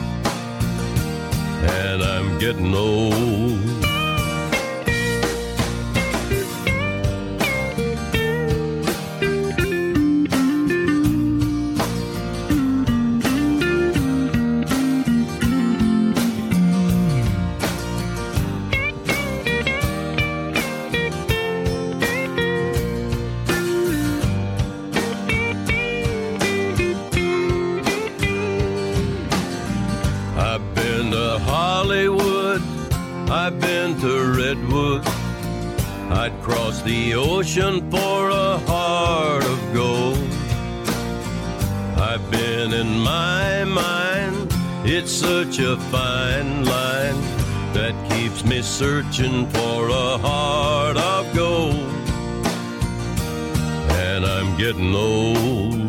[1.62, 3.67] And I'm getting old.
[36.88, 40.16] The ocean for a heart of gold.
[42.00, 44.50] I've been in my mind,
[44.86, 47.20] it's such a fine line
[47.74, 51.92] that keeps me searching for a heart of gold.
[54.06, 55.88] And I'm getting old.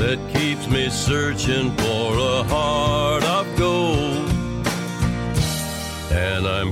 [0.00, 1.76] that keeps me searching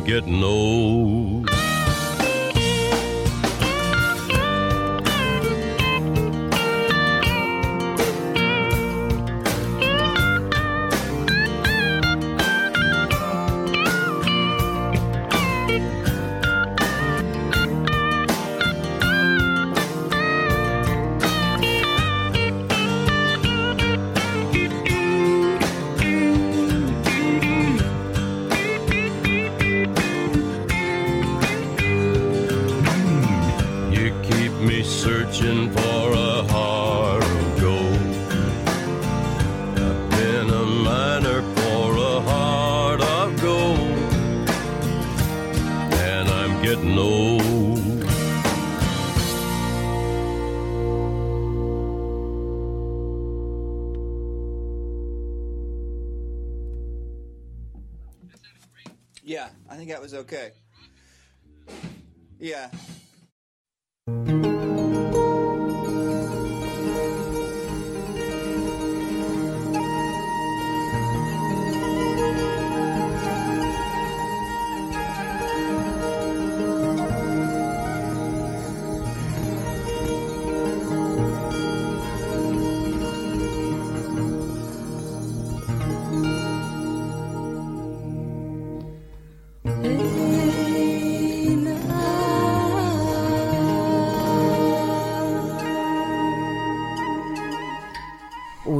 [0.09, 1.18] getting old.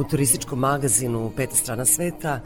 [0.09, 2.39] Turističkom magazinu Peta strana sveta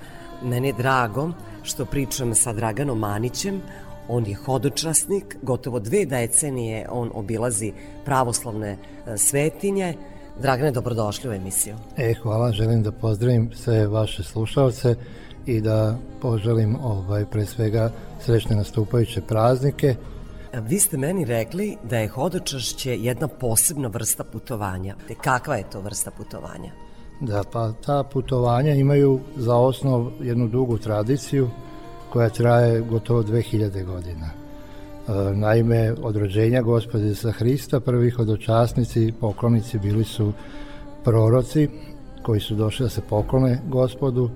[0.44, 1.31] meni je drago
[1.64, 3.61] što pričam sa Draganom Manićem.
[4.07, 7.73] On je hodočasnik, gotovo dve decenije on obilazi
[8.06, 9.94] pravoslavne e, svetinje.
[10.41, 11.76] Dragane, dobrodošli u emisiju.
[11.98, 14.95] E, hvala, želim da pozdravim sve vaše slušalce
[15.45, 17.91] i da poželim ovaj, pre svega
[18.26, 19.95] srećne nastupajuće praznike.
[20.53, 24.95] Vi ste meni rekli da je hodočašće jedna posebna vrsta putovanja.
[25.07, 26.82] Te kakva je to vrsta putovanja?
[27.23, 31.49] Da, pa ta putovanja imaju za osnov jednu dugu tradiciju
[32.09, 34.25] koja traje gotovo 2000 godina.
[34.27, 40.33] E, naime, od rođenja gospode Isusa Hrista prvi hodočasnici, poklonici bili su
[41.03, 41.69] proroci
[42.23, 44.29] koji su došli da se poklone gospodu,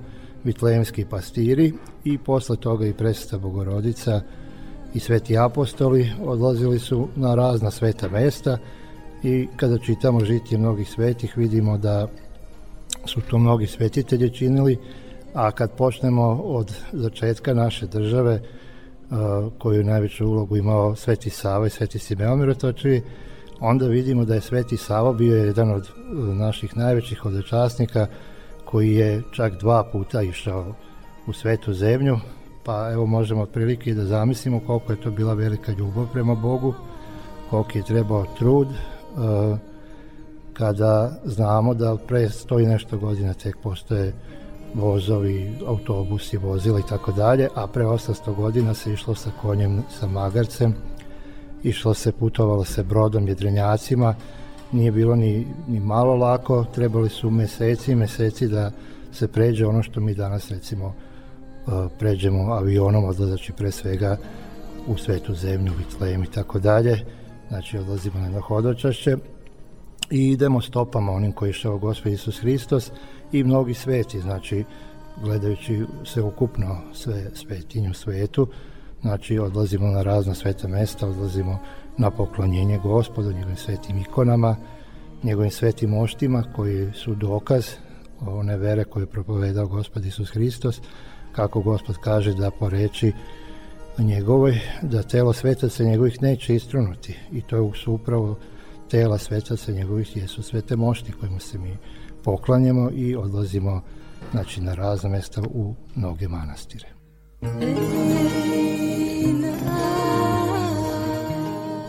[0.44, 1.74] vitlejemski pastiri
[2.04, 4.22] i posle toga i presveta Bogorodica
[4.94, 8.58] i sveti apostoli odlazili su na razna sveta mesta
[9.24, 12.08] i kada čitamo žitije mnogih svetih vidimo da
[13.08, 14.78] su to mnogi svetitelji činili,
[15.34, 18.42] a kad počnemo od začetka naše države,
[19.12, 23.02] a, koju je najveću ulogu imao Sveti Sava i Sveti Simeon Mirotočivi,
[23.60, 28.08] onda vidimo da je Sveti Sava bio jedan od e, naših najvećih hodočasnika
[28.66, 30.74] koji je čak dva puta išao
[31.28, 32.20] u svetu zemlju,
[32.64, 36.74] pa evo možemo otprilike da zamislimo koliko je to bila velika ljubav prema Bogu,
[37.50, 39.58] koliko je trebao trud, uh,
[40.58, 44.14] kada znamo da pre sto i nešto godina tek postoje
[44.74, 50.08] vozovi, autobusi, vozila i tako dalje, a pre 800 godina se išlo sa konjem, sa
[50.08, 50.74] magarcem,
[51.64, 54.16] išlo se, putovalo se brodom, jedrenjacima,
[54.72, 58.72] nije bilo ni, ni malo lako, trebali su meseci i meseci da
[59.12, 64.18] se pređe ono što mi danas recimo uh, pređemo avionom, odlazeći pre svega
[64.88, 67.06] u svetu zemlju, Vitlejem i tako dalje,
[67.50, 69.18] znači odlazimo na hodočašće
[70.12, 72.92] i idemo stopama onim koji je išao Gospod Isus Hristos
[73.32, 74.64] i mnogi sveti, znači
[75.24, 78.48] gledajući se ukupno sve svetinje u svetu,
[79.02, 81.60] znači odlazimo na razna sveta mesta, odlazimo
[81.98, 84.56] na poklonjenje gospodu, njegovim svetim ikonama,
[85.24, 87.68] njegovim svetim moštima koji su dokaz
[88.26, 90.82] one vere koju je propovedao gospod Isus Hristos,
[91.32, 93.12] kako gospod kaže da po reči
[93.98, 97.18] njegovoj, da telo svetaca njegovih neće istrunuti.
[97.32, 98.38] I to su upravo
[98.90, 101.78] tela svetaca njegovih jesu svete mošti kojima se mi
[102.24, 103.82] poklanjamo i odlazimo
[104.32, 106.88] znači, na razne mesta u mnoge manastire.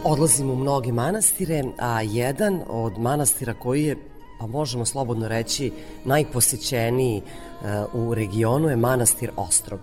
[0.05, 3.97] Odlazimo u mnoge manastire, a jedan od manastira koji je
[4.39, 5.73] pa možemo slobodno reći,
[6.05, 7.23] najposećeniji
[7.93, 9.81] u regionu je manastir Ostrog.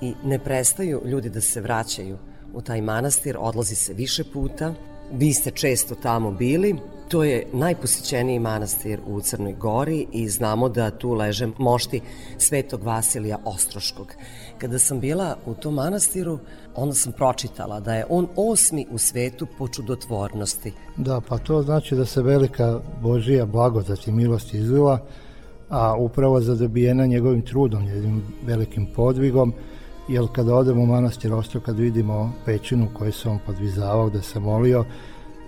[0.00, 2.18] I ne prestaju ljudi da se vraćaju
[2.52, 4.74] u taj manastir, odlazi se više puta,
[5.12, 6.76] Vi ste često tamo bili.
[7.08, 12.00] To je najposećeniji manastir u Crnoj Gori i znamo da tu leže mošti
[12.38, 14.06] Svetog Vasilija Ostroškog.
[14.58, 16.38] Kada sam bila u tom manastiru,
[16.74, 20.72] onda sam pročitala da je on osmi u svetu po čudotvornosti.
[20.96, 24.98] Da, pa to znači da se velika Božija blagodat i milost izvila,
[25.68, 29.54] a upravo zadobijena njegovim trudom, njegovim velikim podvigom,
[30.10, 34.84] jer kada odemo u manastir Ostro, kad vidimo pećinu koju on podvizavao da se molio,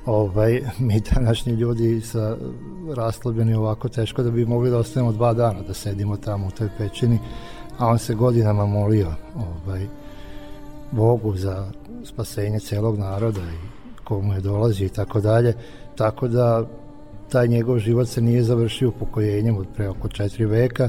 [0.07, 2.37] ovaj, mi današnji ljudi sa
[2.97, 6.69] raslabljeni ovako teško da bi mogli da ostanemo dva dana da sedimo tamo u toj
[6.79, 7.19] pećini,
[7.79, 9.87] a on se godinama molio ovaj,
[10.91, 11.71] Bogu za
[12.05, 13.67] spasenje celog naroda i
[14.05, 15.55] komu je dolazi i tako dalje,
[15.97, 16.67] tako da
[17.29, 20.89] taj njegov život se nije završio upokojenjem od pre oko četiri veka,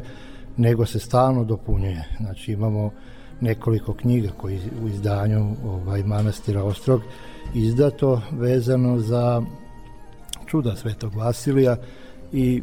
[0.58, 2.04] nego se stalno dopunjuje.
[2.20, 2.92] Znači imamo
[3.44, 7.02] nekoliko knjiga koji u izdanju ovaj manastira Ostrog
[7.54, 9.42] izdato vezano za
[10.46, 11.78] čuda Svetog Vasilija
[12.32, 12.62] i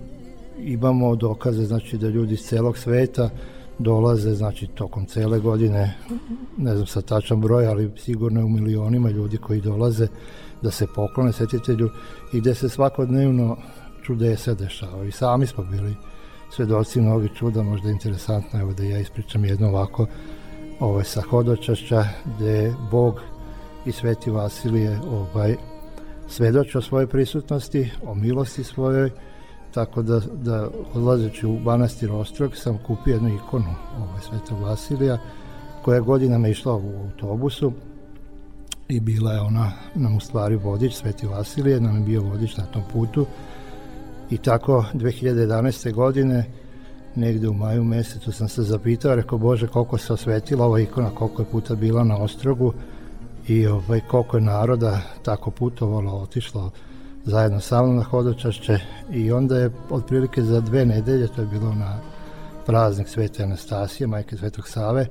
[0.58, 3.30] imamo dokaze znači da ljudi iz celog sveta
[3.78, 5.94] dolaze znači tokom cele godine
[6.56, 10.06] ne znam sa tačan broj ali sigurno je u milionima ljudi koji dolaze
[10.62, 11.90] da se poklone svetitelju
[12.32, 13.56] i gde se svakodnevno
[14.02, 15.94] čudesa dešava i sami smo bili
[16.50, 20.06] svedoci mnogi čuda možda interesantno evo da ja ispričam jedno ovako
[20.80, 23.20] ovaj, sa hodočašća gde Bog
[23.86, 25.56] i Sveti Vasilije ovaj,
[26.28, 29.10] svedoče o svojoj prisutnosti, o milosti svojoj,
[29.74, 35.18] tako da, da odlazeći u manastir Ostrog sam kupio jednu ikonu ovaj, Svetog Vasilija
[35.82, 37.72] koja je godinama išla u autobusu
[38.88, 42.64] i bila je ona nam u stvari vodič Sveti Vasilije, nam je bio vodič na
[42.64, 43.26] tom putu
[44.30, 45.92] i tako 2011.
[45.92, 46.44] godine
[47.16, 51.42] negde u maju mesecu sam se zapitao, rekao Bože koliko se osvetila ova ikona, koliko
[51.42, 52.72] je puta bila na ostrogu
[53.48, 56.70] i ovaj, koliko je naroda tako putovalo, otišlo
[57.24, 58.78] zajedno sa mnom na hodočašće
[59.12, 61.98] i onda je otprilike za dve nedelje, to je bilo na
[62.66, 65.06] praznik Svete Anastasije, majke Svetog Save,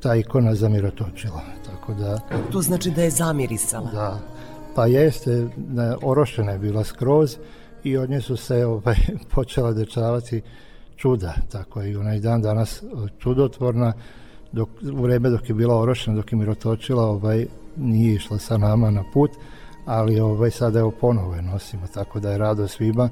[0.00, 1.40] ta ikona zamirotočila.
[1.66, 2.18] Tako da,
[2.52, 3.90] to znači da je zamirisala?
[3.90, 4.18] Da,
[4.74, 5.48] pa jeste,
[6.02, 7.36] orošena je bila skroz
[7.84, 8.96] i od nje su se ovaj,
[9.34, 10.42] počela dečavati
[11.02, 12.82] čuda, tako je i onaj dan danas
[13.18, 13.92] čudotvorna,
[14.52, 17.46] dok, u vreme dok je bila orošena, dok je mirotočila, ovaj,
[17.76, 19.30] nije išla sa nama na put,
[19.86, 23.08] ali ovaj, sada evo ponovo je nosimo, tako da je rado svima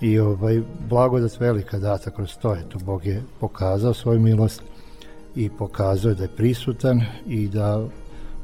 [0.00, 4.62] i ovaj, blagodat velika data kroz to, eto, Bog je pokazao svoju milost
[5.34, 7.86] i pokazao da je prisutan i da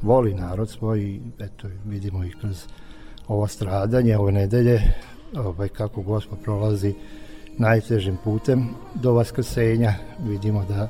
[0.03, 2.65] voli narod svoj i eto, vidimo i kroz
[3.29, 4.81] ovo stradanje, ove nedelje,
[5.37, 6.95] ovaj, kako Gospod prolazi
[7.59, 9.95] najtežim putem do vaskrsenja.
[10.19, 10.89] Vidimo da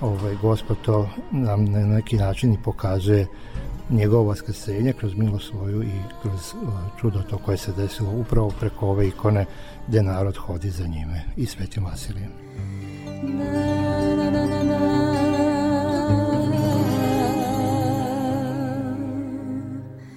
[0.00, 3.26] ovaj, Gospod to nam na neki način i pokazuje
[3.90, 6.68] njegovo vaskrsenje kroz milost svoju i kroz uh,
[7.00, 9.46] čudo to koje se desilo upravo preko ove ikone
[9.88, 12.30] gde narod hodi za njime i svetim Vasilijem.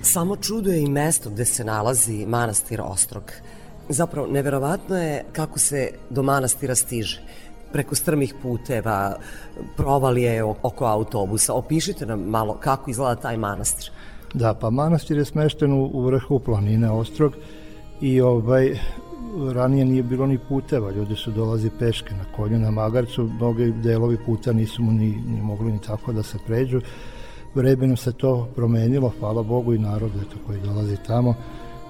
[0.01, 3.23] Samo čudo je i mesto gde se nalazi manastir Ostrog.
[3.93, 7.21] Zapravo, neverovatno je kako se do manastira stiže.
[7.73, 9.15] preko strmih puteva,
[9.77, 11.53] provalije oko autobusa.
[11.53, 13.91] Opišite nam malo kako izgleda taj manastir.
[14.33, 17.33] Da, pa manastir je smešten u, u vrhu planine Ostrog
[18.01, 18.77] i ovaj
[19.53, 24.17] ranije nije bilo ni puteva, ljudi su dolazi peške na konju na magarcu, mnogi delovi
[24.25, 26.81] puta nisu mu ni, ni mogli ni tako da se pređu.
[27.55, 31.35] Vremenom se to promenilo, hvala Bogu i narodu eto, koji dolazi tamo,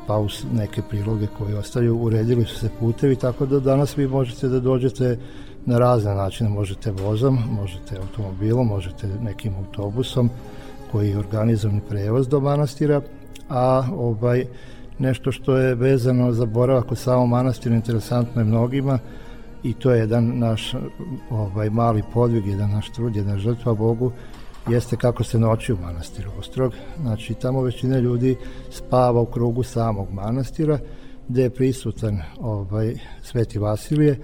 [0.07, 4.47] pa uz neke priloge koje ostaju, uredili su se putevi, tako da danas vi možete
[4.47, 5.17] da dođete
[5.65, 10.29] na razne načine, možete vozom, možete automobilom, možete nekim autobusom
[10.91, 13.01] koji je organizovani prevoz do manastira,
[13.49, 14.45] a ovaj
[14.99, 18.99] nešto što je vezano za boravak u samom manastiru interesantno je mnogima
[19.63, 20.73] i to je jedan naš
[21.29, 24.11] ovaj mali podvig, jedan naš trud, jedna žrtva Bogu
[24.69, 26.73] jeste kako se noći u manastiru Ostrog.
[27.01, 28.37] Znači, tamo većina ljudi
[28.71, 30.79] spava u krugu samog manastira,
[31.27, 34.19] gde je prisutan ovaj, Sveti Vasilije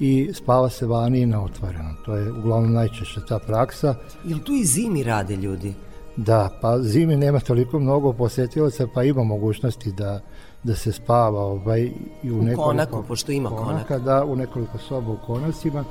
[0.00, 1.96] i spava se vani i na otvorenom.
[2.04, 3.94] To je uglavnom najčešće ta praksa.
[4.24, 5.74] Jel tu i zimi rade ljudi?
[6.16, 10.20] Da, pa zimi nema toliko mnogo posetilaca, pa ima mogućnosti da
[10.62, 11.90] da se spava ovaj,
[12.22, 13.98] i u, U nekoliko konaku, pošto ima konaka.
[13.98, 15.84] Da, u nekoliko soba u konacima,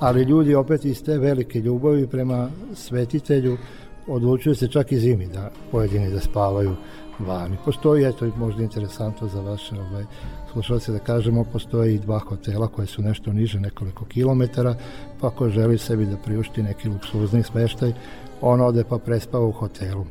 [0.00, 3.58] ali ljudi opet iz te velike ljubavi prema svetitelju
[4.06, 6.76] odlučuju se čak i zimi da pojedini da spavaju
[7.18, 7.56] vani.
[7.64, 10.04] Postoji, eto, možda interesantno za vaše ovaj,
[10.52, 14.74] slušalce da kažemo, postoji i dva hotela koje su nešto niže nekoliko kilometara,
[15.20, 17.92] pa ako želi sebi da priušti neki luksuzni smeštaj,
[18.40, 20.04] on ode pa prespava u hotelu.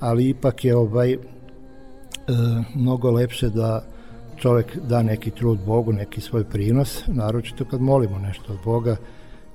[0.00, 1.18] Ali ipak je ovaj e,
[2.74, 3.84] mnogo lepše da
[4.42, 8.96] čovek da neki trud Bogu, neki svoj prinos, naročito kad molimo nešto od Boga,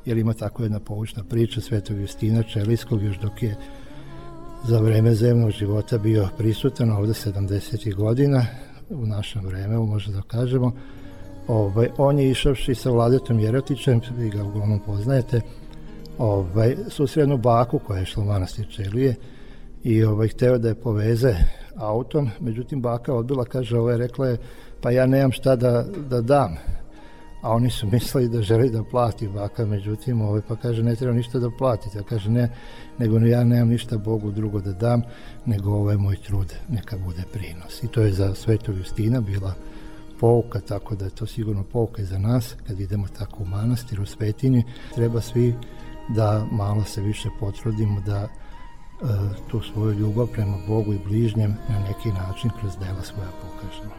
[0.05, 3.55] jer ima tako jedna poučna priča Svetog Justina Čelijskog, još dok je
[4.63, 7.95] za vreme zemnog života bio prisutan ovde 70.
[7.95, 8.45] godina,
[8.89, 10.71] u našem vremenu, možda da kažemo,
[11.47, 15.41] ovaj, on je išavši sa vladetom Jerotićem, vi ga uglavnom poznajete,
[16.17, 19.15] ovaj, susrednu baku koja je šla u manastir Čelije
[19.83, 21.35] i ovaj, hteo da je poveze
[21.75, 24.37] autom, međutim baka odbila, kaže, ovaj, rekla je,
[24.81, 26.55] pa ja nemam šta da, da dam.
[27.41, 31.13] A oni su mislili da želi da plati baka, međutim, ovaj, pa kaže, ne treba
[31.13, 31.99] ništa da platite.
[31.99, 32.49] A kaže, ne,
[32.97, 35.01] nego ja nemam ništa Bogu drugo da dam,
[35.45, 37.83] nego ovaj moj trud neka bude prinos.
[37.83, 39.53] I to je za Svetog Justina bila
[40.19, 44.01] pouka, tako da je to sigurno pouka i za nas, kad idemo tako u manastir,
[44.01, 44.63] u svetinji,
[44.95, 45.55] treba svi
[46.09, 48.27] da malo se više potrudimo da
[49.51, 53.93] tu svoju ljubav prema Bogu i bližnjem na neki način kroz dela svoja pokažemo.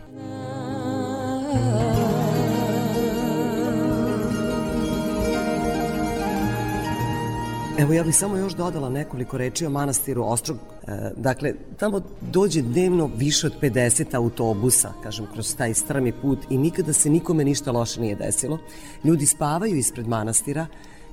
[7.78, 10.58] Evo ja bih samo još dodala nekoliko reči o manastiru Ostrog.
[10.58, 16.58] E, dakle, tamo dođe dnevno više od 50 autobusa, kažem, kroz taj strmi put i
[16.58, 18.58] nikada se nikome ništa loše nije desilo.
[19.04, 20.66] Ljudi spavaju ispred manastira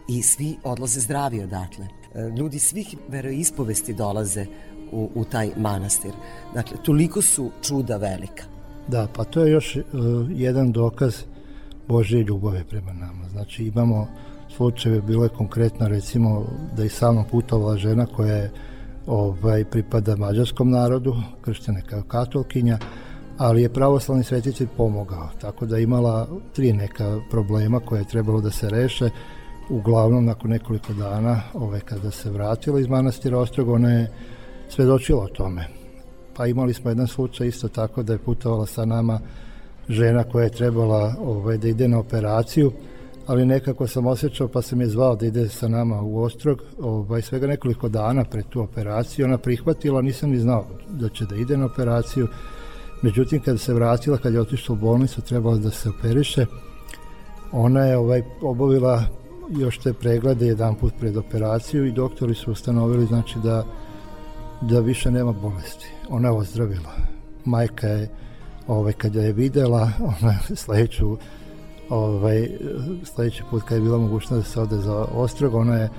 [0.07, 2.04] i svi odlaze zdravi odatle.
[2.15, 4.45] E, ljudi svih veroispovesti dolaze
[4.91, 6.11] u, u taj manastir.
[6.53, 8.43] Dakle, toliko su čuda velika.
[8.87, 9.83] Da, pa to je još uh,
[10.29, 11.15] jedan dokaz
[11.87, 13.29] Božje ljubave prema nama.
[13.31, 14.07] Znači imamo
[14.55, 16.45] slučajeve, bilo je konkretno recimo
[16.77, 18.51] da je sa mnom putovala žena koja je
[19.07, 22.77] ovaj, pripada mađarskom narodu, krštena kao katolkinja,
[23.37, 28.51] ali je pravoslavni svetitelj pomogao, tako da imala tri neka problema koje je trebalo da
[28.51, 29.09] se reše.
[29.69, 34.11] Uglavnom, nakon nekoliko dana, ove, kada se vratila iz manastira Ostrog, ona je
[34.69, 35.67] svedočila o tome.
[36.35, 39.19] Pa imali smo jedan slučaj isto tako da je putovala sa nama
[39.89, 42.71] žena koja je trebala ovaj, da ide na operaciju,
[43.27, 47.21] ali nekako sam osjećao pa sam je zvao da ide sa nama u Ostrog, ovaj,
[47.21, 51.57] svega nekoliko dana pred tu operaciju, ona prihvatila, nisam ni znao da će da ide
[51.57, 52.27] na operaciju,
[53.01, 56.45] međutim kad se vratila, kad je otišla u bolnicu, trebala da se operiše,
[57.51, 59.03] ona je ovaj, obavila
[59.49, 63.65] još te preglede jedan put pred operaciju i doktori su ustanovili znači da
[64.61, 65.91] da više nema bolesti.
[66.09, 66.95] Ona je ozdravila.
[67.45, 68.09] Majka je
[68.67, 71.17] ovaj, kada je videla, ona sledeću
[71.89, 72.49] ovaj,
[73.03, 75.89] sledeći put kad je bila mogućnost da se ode za ostrog, ona je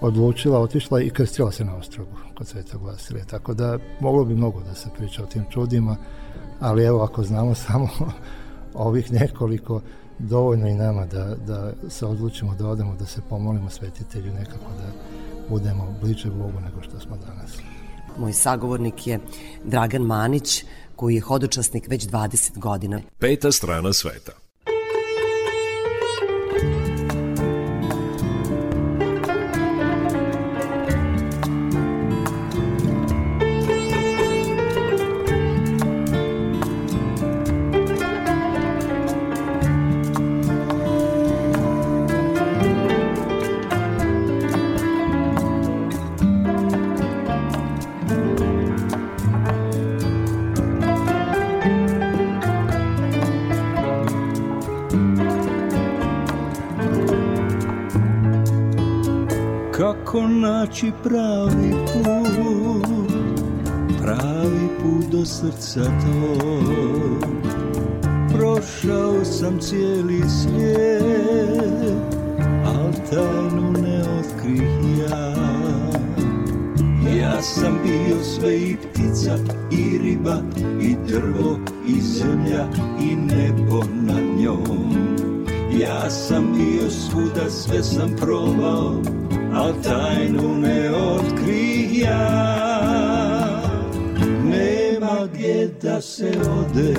[0.00, 3.24] odlučila, otišla i krstila se na ostrogu kod Svetog Vasilija.
[3.24, 5.96] Tako da moglo bi mnogo da se priča o tim čudima,
[6.60, 7.88] ali evo ako znamo samo
[8.74, 9.80] ovih nekoliko,
[10.18, 14.92] dovoljno i nama da, da se odlučimo da odemo, da se pomolimo svetitelju nekako da
[15.48, 17.50] budemo bliže Bogu nego što smo danas.
[18.18, 19.18] Moj sagovornik je
[19.64, 20.64] Dragan Manić,
[20.96, 23.00] koji je hodočasnik već 20 godina.
[23.18, 24.41] Peta strana sveta.
[60.20, 62.86] Naći pravi put?
[64.02, 67.32] Pravi put do srca tvoj
[68.32, 72.14] Prošao sam cijeli svijet
[72.66, 75.32] Al tajnu ne otkrih ja.
[77.16, 79.36] Ja sam bio sve i ptica
[79.70, 80.36] i riba
[80.80, 81.58] i drvo
[81.88, 82.66] i zemlja
[83.00, 84.96] i nebo nad njom.
[85.80, 89.02] Ja sam bio svuda, sve sam probao,
[89.54, 92.52] al tajnu ne otkrih ja
[94.44, 96.94] Nema gdje da se ode,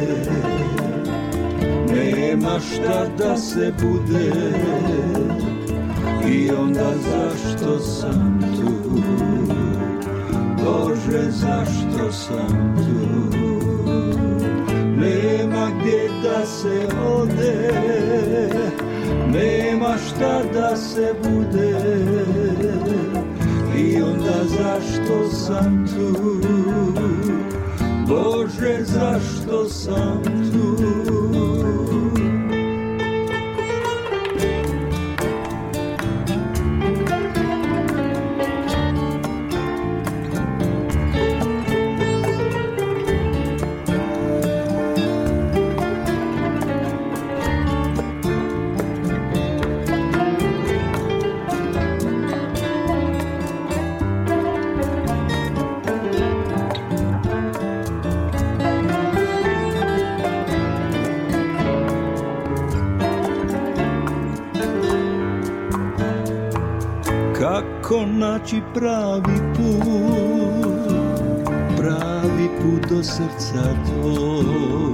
[1.87, 4.31] nema šta da se bude.
[6.27, 9.01] I onda zašto sam tu,
[10.63, 13.37] Bože zašto sam tu?
[14.97, 17.71] Nema gdje da se ode
[19.33, 21.73] Nema šta da se bude
[24.01, 26.39] Onda zašto sam tu?
[28.07, 30.42] Bože zašto sam tu
[68.73, 70.83] pravi put
[71.77, 74.93] Pravi put do srca tvoj.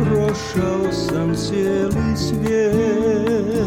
[0.00, 3.66] Prošao sam cijeli svijet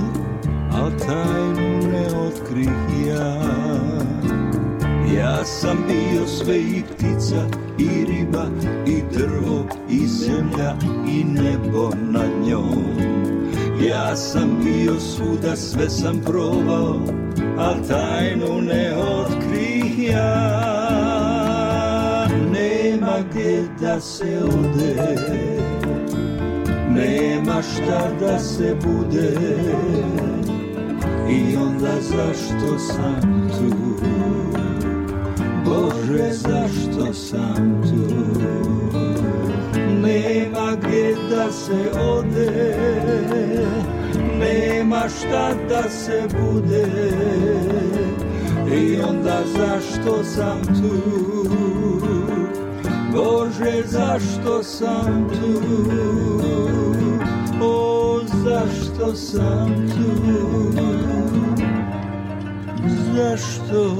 [0.72, 3.40] Al tajnu ne otkrih ja.
[5.16, 7.46] Ja sam bio sve i ptica
[7.78, 8.46] i riba
[8.88, 10.76] i drvo i zemlja
[11.08, 13.10] i nebo nad njom.
[13.90, 17.00] Ja sam bio svuda, sve sam probao,
[17.58, 18.19] al tajnu
[24.02, 25.16] se ode,
[26.90, 29.32] nema šta da se bude.
[31.30, 33.76] I onda zašto sam tu,
[35.66, 38.16] Bože zašto sam tu?
[40.02, 42.76] Nema gdje da se ode.
[44.40, 46.86] Nema šta da se bude.
[48.72, 51.29] I onda zašto sam tu
[54.20, 55.62] zašto sam tu?
[57.62, 60.32] O zašto sam tu?
[63.16, 63.96] Zašto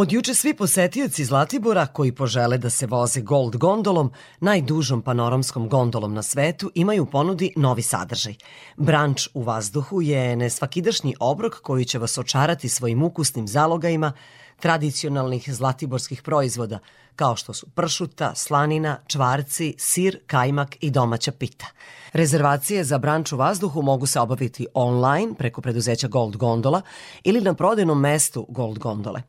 [0.00, 6.14] Od juče svi posetioci Zlatibora koji požele da se voze Gold gondolom, najdužom panoramskom gondolom
[6.14, 8.34] na svetu, imaju ponudi novi sadržaj.
[8.76, 14.12] Branč u vazduhu je nesvakidašnji obrok koji će vas očarati svojim ukusnim zalogajima
[14.60, 16.78] tradicionalnih zlatiborskih proizvoda,
[17.16, 21.66] kao što su pršuta, slanina, čvarci, sir, kajmak i domaća pita.
[22.12, 26.82] Rezervacije za branč u vazduhu mogu se obaviti online preko preduzeća Gold Gondola
[27.24, 29.22] ili na prodajnom mestu Gold Gondole.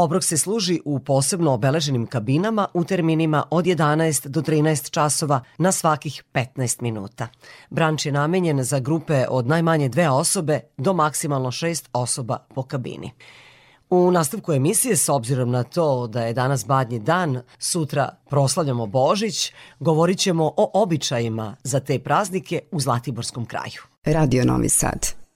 [0.00, 5.72] Obrok se služi u posebno obeleženim kabinama u terminima od 11 do 13 časova na
[5.72, 7.28] svakih 15 minuta.
[7.70, 13.12] Branč je namenjen za grupe od najmanje dve osobe do maksimalno šest osoba po kabini.
[13.90, 19.52] U nastavku emisije, s obzirom na to da je danas badnji dan, sutra proslavljamo Božić,
[19.80, 23.82] govorit ćemo o običajima za te praznike u Zlatiborskom kraju.
[24.04, 25.27] Radio Novi Sad.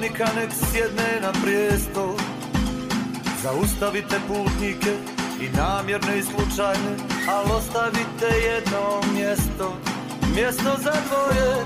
[0.00, 2.16] Panika nek sjedne na prijesto.
[3.42, 4.92] Zaustavite putnike
[5.40, 6.96] i namjerne i slučajne,
[7.28, 9.76] ali ostavite jedno mjesto,
[10.34, 11.64] mjesto za dvoje,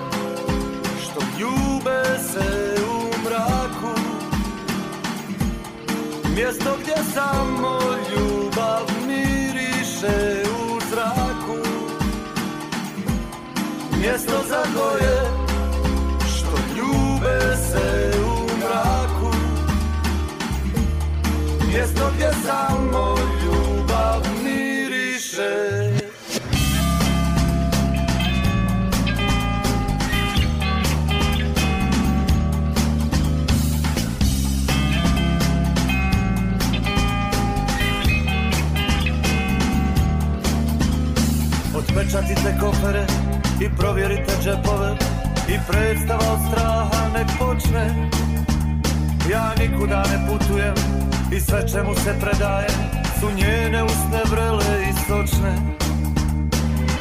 [1.02, 2.02] što ljube
[2.32, 4.00] se u mraku.
[6.34, 7.78] Mjesto gdje samo
[8.10, 11.68] ljubav miriše u zraku
[14.00, 15.23] Mjesto za dvoje
[21.74, 23.14] Mjesto gdje samo
[23.44, 25.54] ljubav miriše.
[41.76, 43.06] Otpečatite kofere
[43.60, 44.96] i provjerite džepove
[45.48, 48.10] I predstava od straha nek počne.
[49.30, 51.03] Ja nikuda ne putujem
[51.36, 52.78] i sve čemu se predajem
[53.20, 55.52] Su njene usne vrele i sočne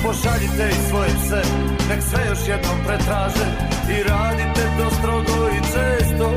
[0.03, 1.41] Pošaljite i svoje pse,
[1.89, 3.47] nek sve još jednom pretraže
[3.95, 6.27] I radite to strogo i često.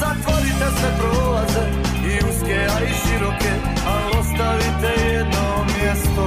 [0.00, 1.64] Zatvorite sve prolaze
[2.10, 3.52] i uske, a i široke
[3.86, 6.24] Ali ostavite jedno mjesto.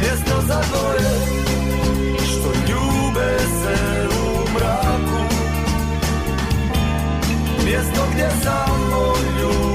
[0.00, 1.12] Mjesto za dvoje
[2.26, 3.76] Što ljube se
[4.22, 5.21] u mraku
[7.72, 9.71] Mjesto gdje samo ljubav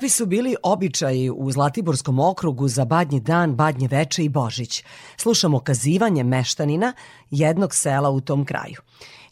[0.00, 4.84] Kakvi su bili običaji u Zlatiborskom okrugu za Badnji dan, Badnje veče i Božić?
[5.16, 6.92] Slušamo kazivanje meštanina
[7.30, 8.76] jednog sela u tom kraju.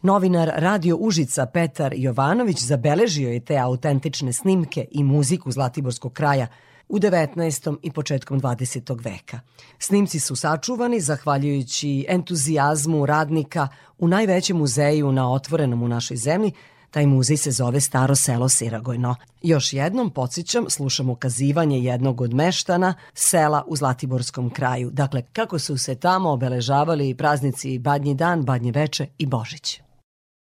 [0.02, 6.46] Novinar Radio Užica Petar Jovanović zabeležio je te autentične snimke i muziku Zlatiborskog kraja
[6.88, 7.76] u 19.
[7.82, 9.04] i početkom 20.
[9.04, 9.40] veka.
[9.78, 13.68] Snimci su sačuvani zahvaljujući entuzijazmu radnika
[13.98, 16.52] u najvećem muzeju na otvorenom u našoj zemlji,
[16.90, 19.14] Taj muzej se zove Staro selo Siragojno.
[19.42, 24.90] Još jednom podsjećam, slušamo kazivanje jednog od meštana sela u Zlatiborskom kraju.
[24.92, 29.80] Dakle, kako su se tamo obeležavali praznici Badnji dan, Badnje veče i Božić.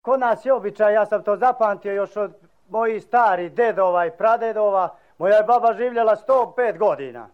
[0.01, 2.31] Kod nas je običaj, ja sam to zapamtio još od
[2.69, 7.27] mojih starih dedova i pradedova, Moja je baba živjela 105 godina.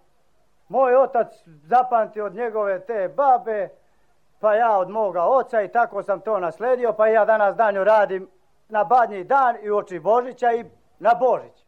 [0.69, 3.69] Moj otac zapamti od njegove te babe,
[4.39, 8.27] pa ja od moga oca i tako sam to nasledio, pa ja danas danju radim
[8.71, 10.65] na badnji dan i oči Božića i
[10.99, 11.65] na Božić.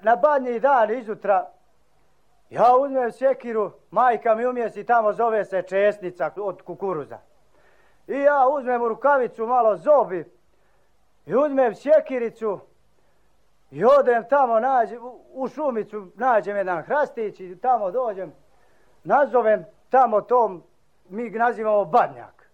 [0.00, 1.50] Na badnji dan izutra
[2.50, 7.18] ja uzmem sjekiru, majka mi umjesi tamo zove se česnica od kukuruza.
[8.08, 10.24] I ja uzmem u rukavicu malo zobi
[11.26, 12.60] i uzmem sjekiricu
[13.72, 14.98] i odem tamo nađem,
[15.34, 18.32] u- šumicu nađem jedan hrastić i tamo dođem,
[19.04, 20.62] nazovem tamo tom,
[21.08, 22.48] mi ga nazivamo badnjak.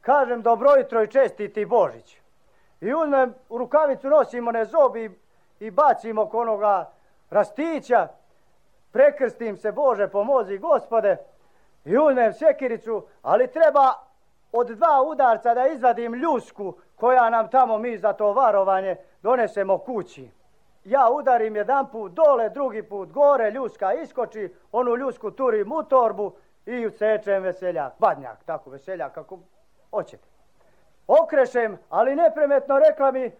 [0.00, 2.20] Kažem dobro jutro i čestiti Božić.
[2.80, 5.20] I uzmem u rukavicu nosimo ne zobi
[5.60, 6.90] i bacimo oko onoga
[7.30, 8.08] rastića,
[8.92, 11.16] prekrstim se Bože pomozi gospode
[11.84, 13.94] i uzmem sjekiricu, ali treba
[14.52, 20.35] od dva udarca da izvadim ljusku koja nam tamo mi za to varovanje donesemo kući.
[20.86, 26.32] Ja udarim jedan put dole, drugi put gore, ljuska iskoči, onu ljusku turim u torbu
[26.66, 29.38] i usečem veseljak, badnjak, tako veseljak kako
[29.90, 30.28] hoćete.
[31.06, 33.32] Okrešem, ali nepremetno rekla mi,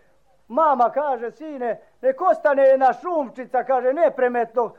[0.48, 4.72] mama kaže, sine, nek ostane jedna šumčica, kaže, nepremetno,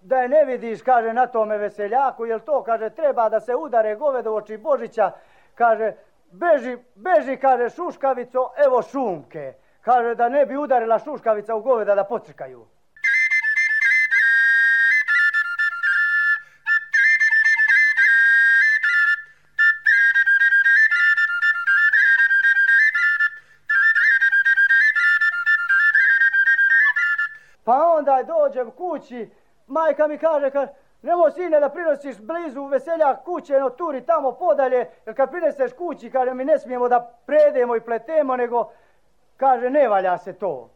[0.00, 3.94] da je ne vidiš, kaže, na tome veseljaku, jer to, kaže, treba da se udare
[3.94, 5.10] govedo oči Božića,
[5.54, 5.92] kaže,
[6.30, 9.54] beži, beži, kaže, šuškavico, evo šumke.
[9.86, 12.66] Kaže, da ne bi udarila šuškavica u goveda da pocrkaju.
[27.64, 29.30] Pa onda dođem kući,
[29.66, 30.66] majka mi kaže, ka,
[31.02, 36.10] nemoj sine da prinosiš blizu veselja kuće, no turi tamo podalje, jer kad prineseš kući,
[36.10, 38.70] kaže mi ne smijemo da predemo i pletemo, nego
[39.36, 40.70] kaže ne valja se to.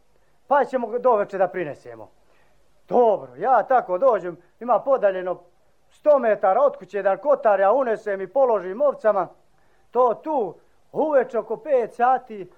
[0.47, 2.11] Pa ćemo doveče da prinesemo.
[2.89, 5.41] Dobro, ja tako dođem, ima podaljeno
[5.91, 9.29] 100 metara od kuće da kotar, ja unesem i položim ovcama,
[9.91, 10.55] to tu,
[10.93, 12.51] uveče oko 5 sati,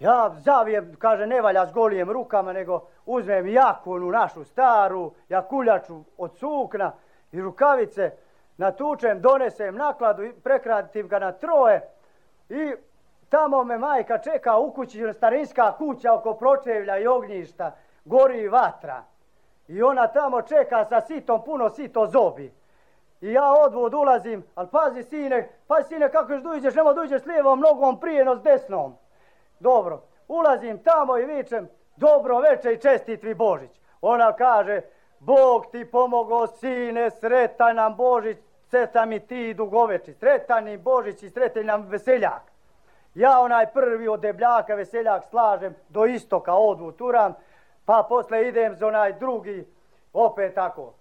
[0.00, 6.04] ja zavijem, kaže, ne valja s golijem rukama, nego uzmem jaku onu našu staru, jakuljaču
[6.18, 6.92] od sukna
[7.32, 8.10] i rukavice,
[8.56, 11.88] natučem, donesem nakladu i prekratim ga na troje
[12.48, 12.74] i
[13.28, 19.04] tamo me majka čeka u kući, starinska kuća oko pročevlja i ognjišta, gori vatra.
[19.68, 22.52] I ona tamo čeka sa sitom, puno sito zobi.
[23.20, 27.26] I ja odvod ulazim, ali pazi sine, pazi sine kako još duđeš, nemo duđeš s
[27.26, 28.96] lijevom nogom prije no s desnom.
[29.60, 33.80] Dobro, ulazim tamo i vičem, dobro veče i čestit vi Božić.
[34.00, 34.80] Ona kaže,
[35.18, 38.38] Bog ti pomogao sine, sretan nam Božić,
[38.70, 42.55] sretan mi ti dugoveči, sretan mi Božić i sretan nam veseljak.
[43.16, 47.34] Ja onaj prvi od debljaka veseljak slažem do istoka odvu turam,
[47.84, 49.66] pa posle idem za onaj drugi,
[50.12, 50.94] opet tako.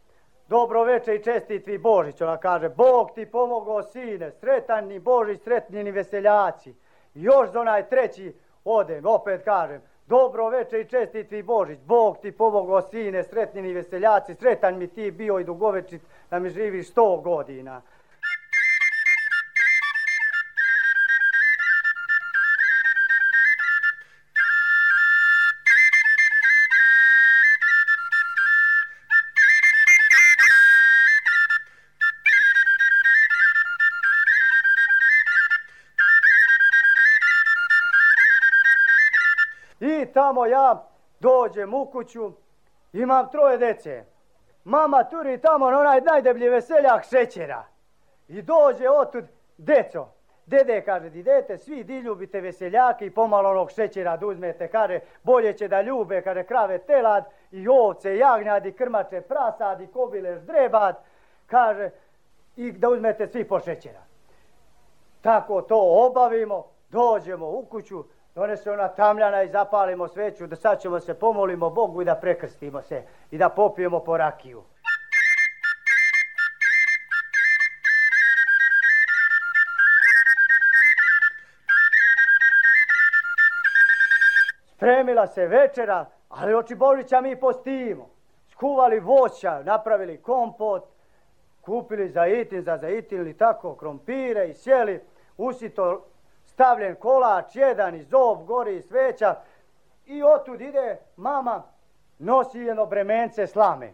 [0.47, 5.41] Dobro veče i čestit vi Božić, ona kaže, Bog ti pomogao sine, sretan ni Božić,
[5.41, 6.75] sretni ni veseljaci.
[7.13, 8.33] Još za onaj treći
[8.65, 13.73] odem, opet kažem, dobro veče i čestit vi Božić, Bog ti pomogao sine, sretni ni
[13.73, 17.81] veseljaci, sretan mi ti bio i dugovečit da mi živiš sto godina.
[40.15, 40.87] Tamo ja
[41.19, 42.31] dođem u kuću,
[42.93, 44.03] imam troje dece.
[44.63, 47.63] Mama turi tamo na onaj najdeblji veseljak šećera.
[48.27, 49.25] I dođe otud,
[49.57, 50.07] deco,
[50.45, 54.99] dede kaže, di dete, svi di ljubite veseljake i pomalo onog šećera da uzmete, kaže,
[55.23, 60.35] bolje će da ljube, kaže, krave telad i ovce, jagnjad i krmače prasad i kobile
[60.35, 60.95] ždrebad,
[61.45, 61.89] kaže,
[62.55, 64.01] i da uzmete svi po šećera.
[65.21, 68.03] Tako to obavimo, dođemo u kuću,
[68.35, 72.81] donese ona tamljana i zapalimo sveću, da sad ćemo se pomolimo Bogu i da prekrstimo
[72.81, 74.63] se i da popijemo po rakiju.
[84.75, 88.09] Spremila se večera, ali oči Božića mi postimo.
[88.51, 90.83] Skuvali voća, napravili kompot,
[91.61, 92.09] kupili
[92.61, 95.01] za zaitin ili tako, krompire i sjeli,
[95.37, 96.05] usito
[96.55, 99.35] stavljen kolač, jedan i zob, gori i sveća.
[100.05, 101.63] I otud ide mama,
[102.19, 103.93] nosi jedno bremence slame.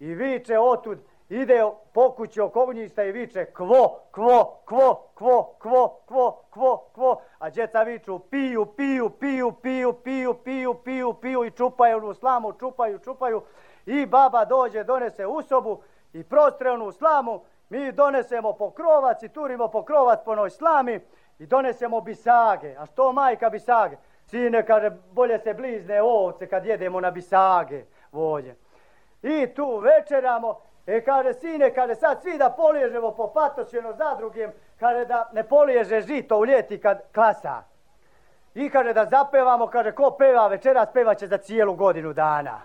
[0.00, 0.98] I viče otud,
[1.28, 1.62] ide
[1.92, 7.20] po kući okovnjista i viče kvo, kvo, kvo, kvo, kvo, kvo, kvo, kvo.
[7.38, 12.52] A djeca viču piju, piju, piju, piju, piju, piju, piju, piju i čupaju onu slamu,
[12.52, 13.42] čupaju, čupaju.
[13.86, 17.40] I baba dođe, donese u sobu i prostre onu slamu.
[17.68, 21.00] Mi donesemo pokrovac i turimo pokrovac po noj slami
[21.42, 22.74] i donesemo bisage.
[22.78, 23.96] A što majka bisage?
[24.26, 28.54] Sine, kaže, bolje se blizne ovce kad jedemo na bisage vođe.
[29.22, 35.04] I tu večeramo, e kaže, sine, kaže, sad svi da poliježemo po patočeno zadrugim, kaže
[35.04, 37.62] da ne poliježe žito u ljeti kad klasa.
[38.54, 42.60] I kaže da zapevamo, kaže, ko peva večeras, pevaće za cijelu godinu dana.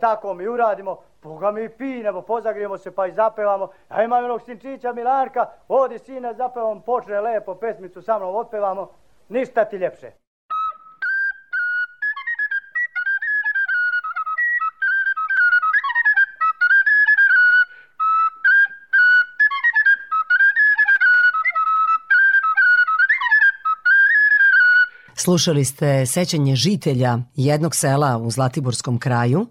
[0.00, 3.68] Tako mi uradimo, Boga mi pinemo, pozagrijemo se pa i zapevamo.
[3.88, 8.90] A imam onog sinčića Milanka, odi sine, zapevamo, počne lepo pesmicu sa mnom, otpevamo.
[9.28, 10.10] Ništa ti ljepše.
[25.16, 29.46] Slušali ste sećanje žitelja jednog sela u Zlatiborskom kraju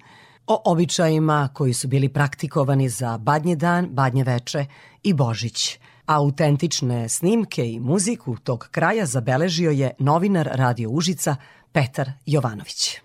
[0.48, 4.66] o običajima koji su bili praktikovani za Badnje dan, Badnje veče
[5.04, 5.80] i Božić.
[6.06, 11.36] Autentične snimke i muziku tog kraja zabeležio je novinar Radio Užica
[11.72, 12.98] Petar Jovanović.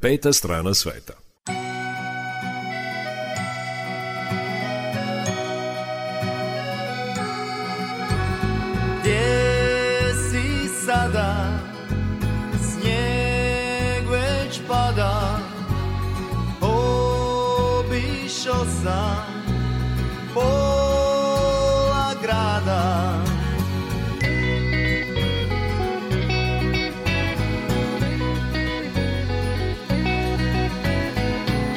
[0.00, 1.12] Peta strana sveta.
[18.84, 19.24] Sam
[20.34, 22.84] pola grada.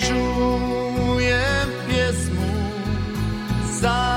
[0.03, 2.51] Čujem pjesmu
[3.79, 4.16] sa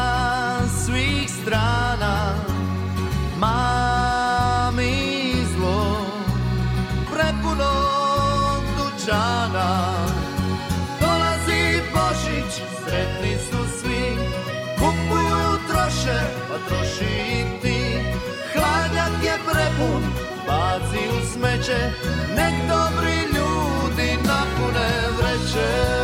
[21.61, 21.91] u smeće
[22.37, 26.00] Nek dobri ljudi napune vreće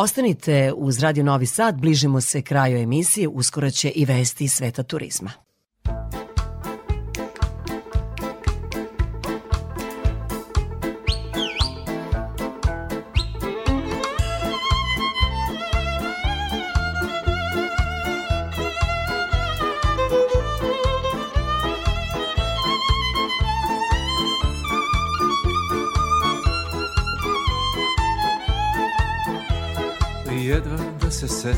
[0.00, 5.47] Ostanite uz Radio Novi Sad, bližimo se kraju emisije, uskoro će i vesti sveta turizma.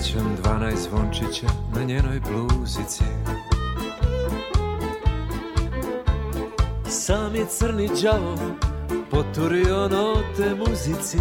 [0.02, 3.05] Sećam dvanaest zvončića na njenoj bluzici.
[6.89, 8.39] Sam je crni đavo
[9.10, 11.18] poturio note muzici.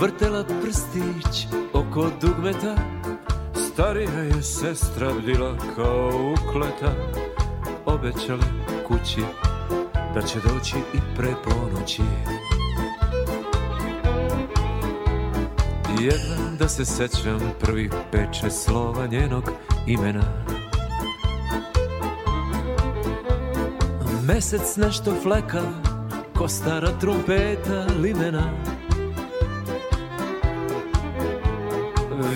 [0.00, 2.76] Vrtela prstić oko dugmeta
[3.54, 6.92] Starija je sestra bdila kao ukleta.
[7.86, 8.44] Obećali
[8.88, 9.22] kući
[10.14, 12.02] da će doći i pre ponoći
[16.00, 19.50] Jedna da se sećam prvih peče slova njenog
[19.86, 20.22] imena.
[24.26, 25.62] Mesec nešto fleka
[26.38, 28.50] ko stara trumpeta limena.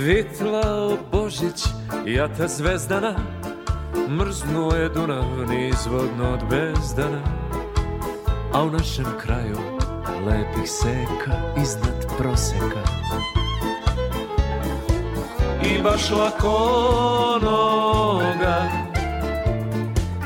[0.04, 1.64] Vitlao Božić,
[2.06, 3.14] jata zvezdana
[4.08, 7.22] Mrznuo je Dunav nizvodno od bezdana.
[8.52, 9.56] A u našem kraju
[10.26, 12.98] lepih seka iznad proseka
[15.62, 16.58] I baš lako
[17.42, 18.68] noga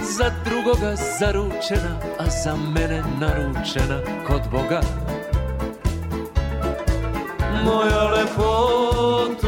[0.01, 4.81] Za drugoga zaručena, a za mene naručena kod Boga.
[7.65, 9.41] Moja lepotuška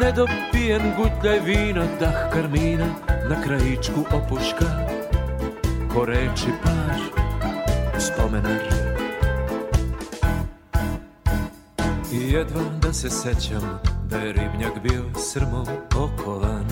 [0.00, 2.86] Nedopijen gutljaj vina, dah karmina
[3.28, 4.66] Na krajičku opuška.
[5.94, 7.00] Ko reči par,
[7.98, 8.83] spomenar
[12.34, 13.80] jedva da se sećam
[14.10, 15.66] Da je ribnjak bio srmom
[15.96, 16.64] okovan.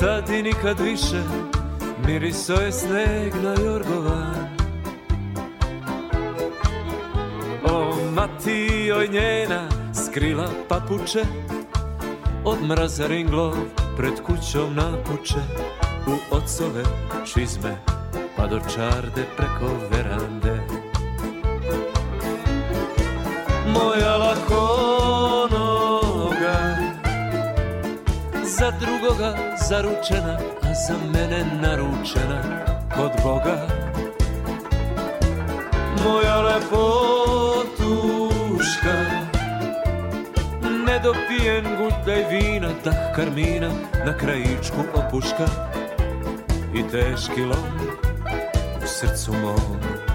[0.00, 1.22] Tad i nikad više
[2.06, 4.48] Miriso je sneg na jorgovan.
[7.64, 9.68] O mati oj njena
[10.04, 11.22] skrila papuče
[12.44, 13.54] Od mraza ringlov
[13.96, 15.40] pred kućom napuče
[16.06, 16.84] U ocove
[17.32, 17.76] čizme
[18.36, 20.77] pa do čarde preko verande
[23.78, 25.58] Moja lakonoga.
[28.58, 29.30] Za drugoga
[29.68, 32.42] zaručena a za mene naručena
[32.96, 33.58] kod Boga.
[36.04, 37.68] Moja lepotuška
[40.86, 43.70] Nedopijen gutljaj vina, dah karmina
[44.06, 45.46] Na krajičku opuška
[46.74, 47.88] I teški lom
[48.82, 50.07] u srcu mom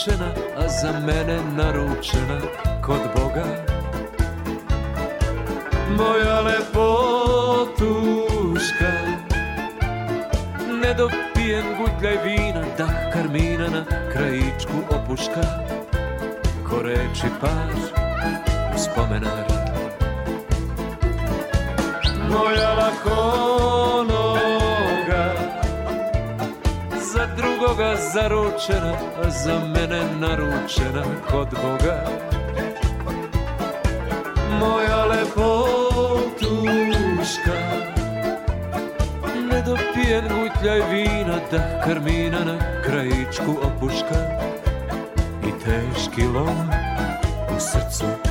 [0.00, 2.40] zaručena, a za mene naručena
[2.82, 3.44] kod Boga.
[5.98, 6.90] Moja lepotuška
[10.82, 15.42] Nedopijen gutljaj vina, dah karmina na krajičku opuška.
[16.68, 17.68] Ko reči par,
[18.76, 19.44] spomenar.
[22.30, 23.79] Moja lakonoga
[27.70, 28.92] Drugoga zaručena,
[29.24, 32.06] a za mene naručena kod Boga.
[34.60, 36.40] Moja lepotuška
[39.50, 44.18] Nedopijen gutljaj vina, dah karmina na krajičku opuška.
[45.48, 46.70] I teški lom
[47.56, 48.29] u srcu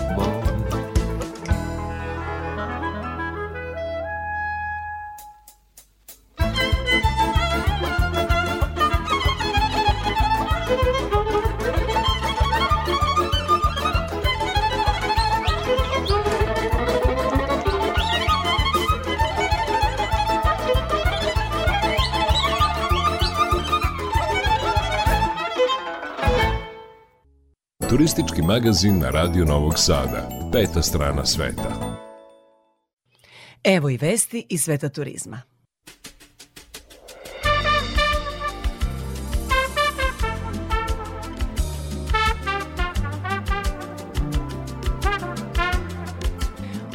[28.50, 30.30] magazin na Radio Novog Sada.
[30.52, 32.00] Peta strana sveta.
[33.64, 35.42] Evo i vesti iz sveta turizma.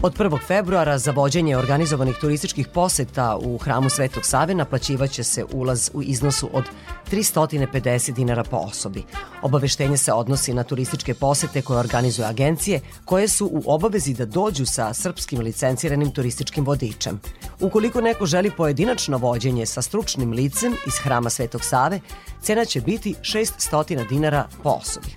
[0.02, 0.38] Od 1.
[0.46, 6.50] februara za vođenje organizovanih turističkih poseta u hramu Svetog Save naplaćivaće se ulaz u iznosu
[6.52, 6.64] od
[7.14, 9.02] 350 dinara po osobi.
[9.42, 14.66] Obaveštenje se odnosi na turističke posete koje organizuju agencije koje su u obavezi da dođu
[14.66, 17.20] sa srpskim licenciranim turističkim vodičem.
[17.60, 22.00] Ukoliko neko želi pojedinačno vođenje sa stručnim licem iz hrama Svetog Save,
[22.42, 25.16] cena će biti 600 dinara po osobi.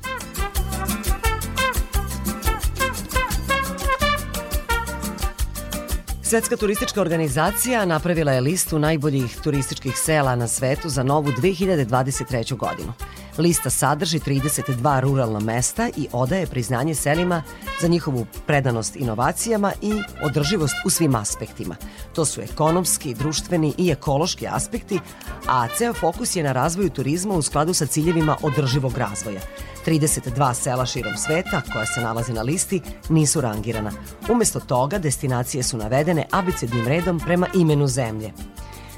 [6.30, 12.58] Svetska turistička organizacija napravila je listu najboljih turističkih sela na svetu za novu 2023.
[12.58, 12.94] godinu.
[13.38, 17.44] Lista sadrži 32 ruralna mesta i odaje priznanje selima
[17.82, 19.94] za njihovu predanost inovacijama i
[20.24, 21.76] održivost u svim aspektima.
[22.16, 25.00] To su ekonomski, društveni i ekološki aspekti,
[25.48, 29.42] a ceo fokus je na razvoju turizma u skladu sa ciljevima održivog razvoja.
[29.86, 33.92] 32 sela širom sveta, koja se nalaze na listi, nisu rangirana.
[34.30, 38.32] Umesto toga, destinacije su navedene abecednim redom prema imenu zemlje.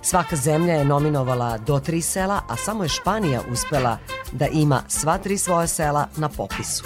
[0.01, 3.97] Svaka zemlja je nominovala do tri sela, a samo je Španija uspela
[4.31, 6.83] da ima sva tri svoja sela na popisu.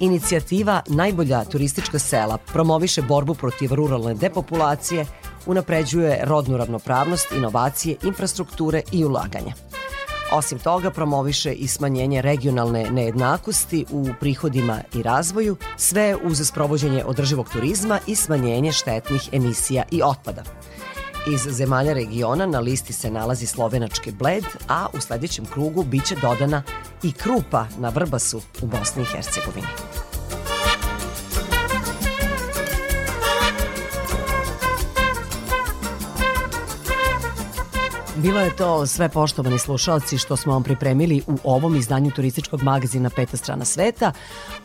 [0.00, 5.06] Inicijativa Najbolja turistička sela promoviše borbu protiv ruralne depopulacije,
[5.46, 9.52] unapređuje rodnu ravnopravnost, inovacije, infrastrukture i ulaganja.
[10.32, 17.48] Osim toga, promoviše i smanjenje regionalne nejednakosti u prihodima i razvoju, sve uz sprovođenje održivog
[17.48, 20.42] turizma i smanjenje štetnih emisija i otpada.
[21.26, 26.62] Iz zemalja regiona na listi se nalazi slovenački bled, a u sledećem krugu biće dodana
[27.02, 29.66] i krupa na Vrbasu u Bosni i Hercegovini.
[38.22, 43.10] Bilo je to sve poštovani slušalci što smo vam pripremili u ovom izdanju turističkog magazina
[43.10, 44.12] Peta strana sveta.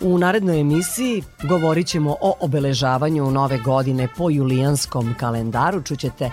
[0.01, 5.81] U narednoj emisiji govorit ćemo o obeležavanju nove godine po julijanskom kalendaru.
[5.81, 6.31] Čućete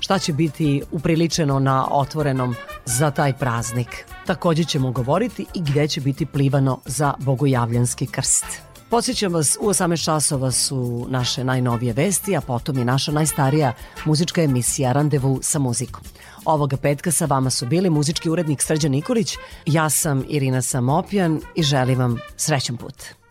[0.00, 4.06] šta će biti upriličeno na otvorenom za taj praznik.
[4.26, 8.46] Takođe ćemo govoriti i gde će biti plivano za bogojavljanski krst.
[8.90, 13.72] Podsjećam vas, u 18 časova su naše najnovije vesti, a potom je naša najstarija
[14.04, 16.02] muzička emisija Randevu sa muzikom.
[16.44, 21.62] Ovoga petka sa vama su bili muzički urednik Srđan Nikolić, ja sam Irina Samopjan i
[21.62, 23.23] želim vam srećan put.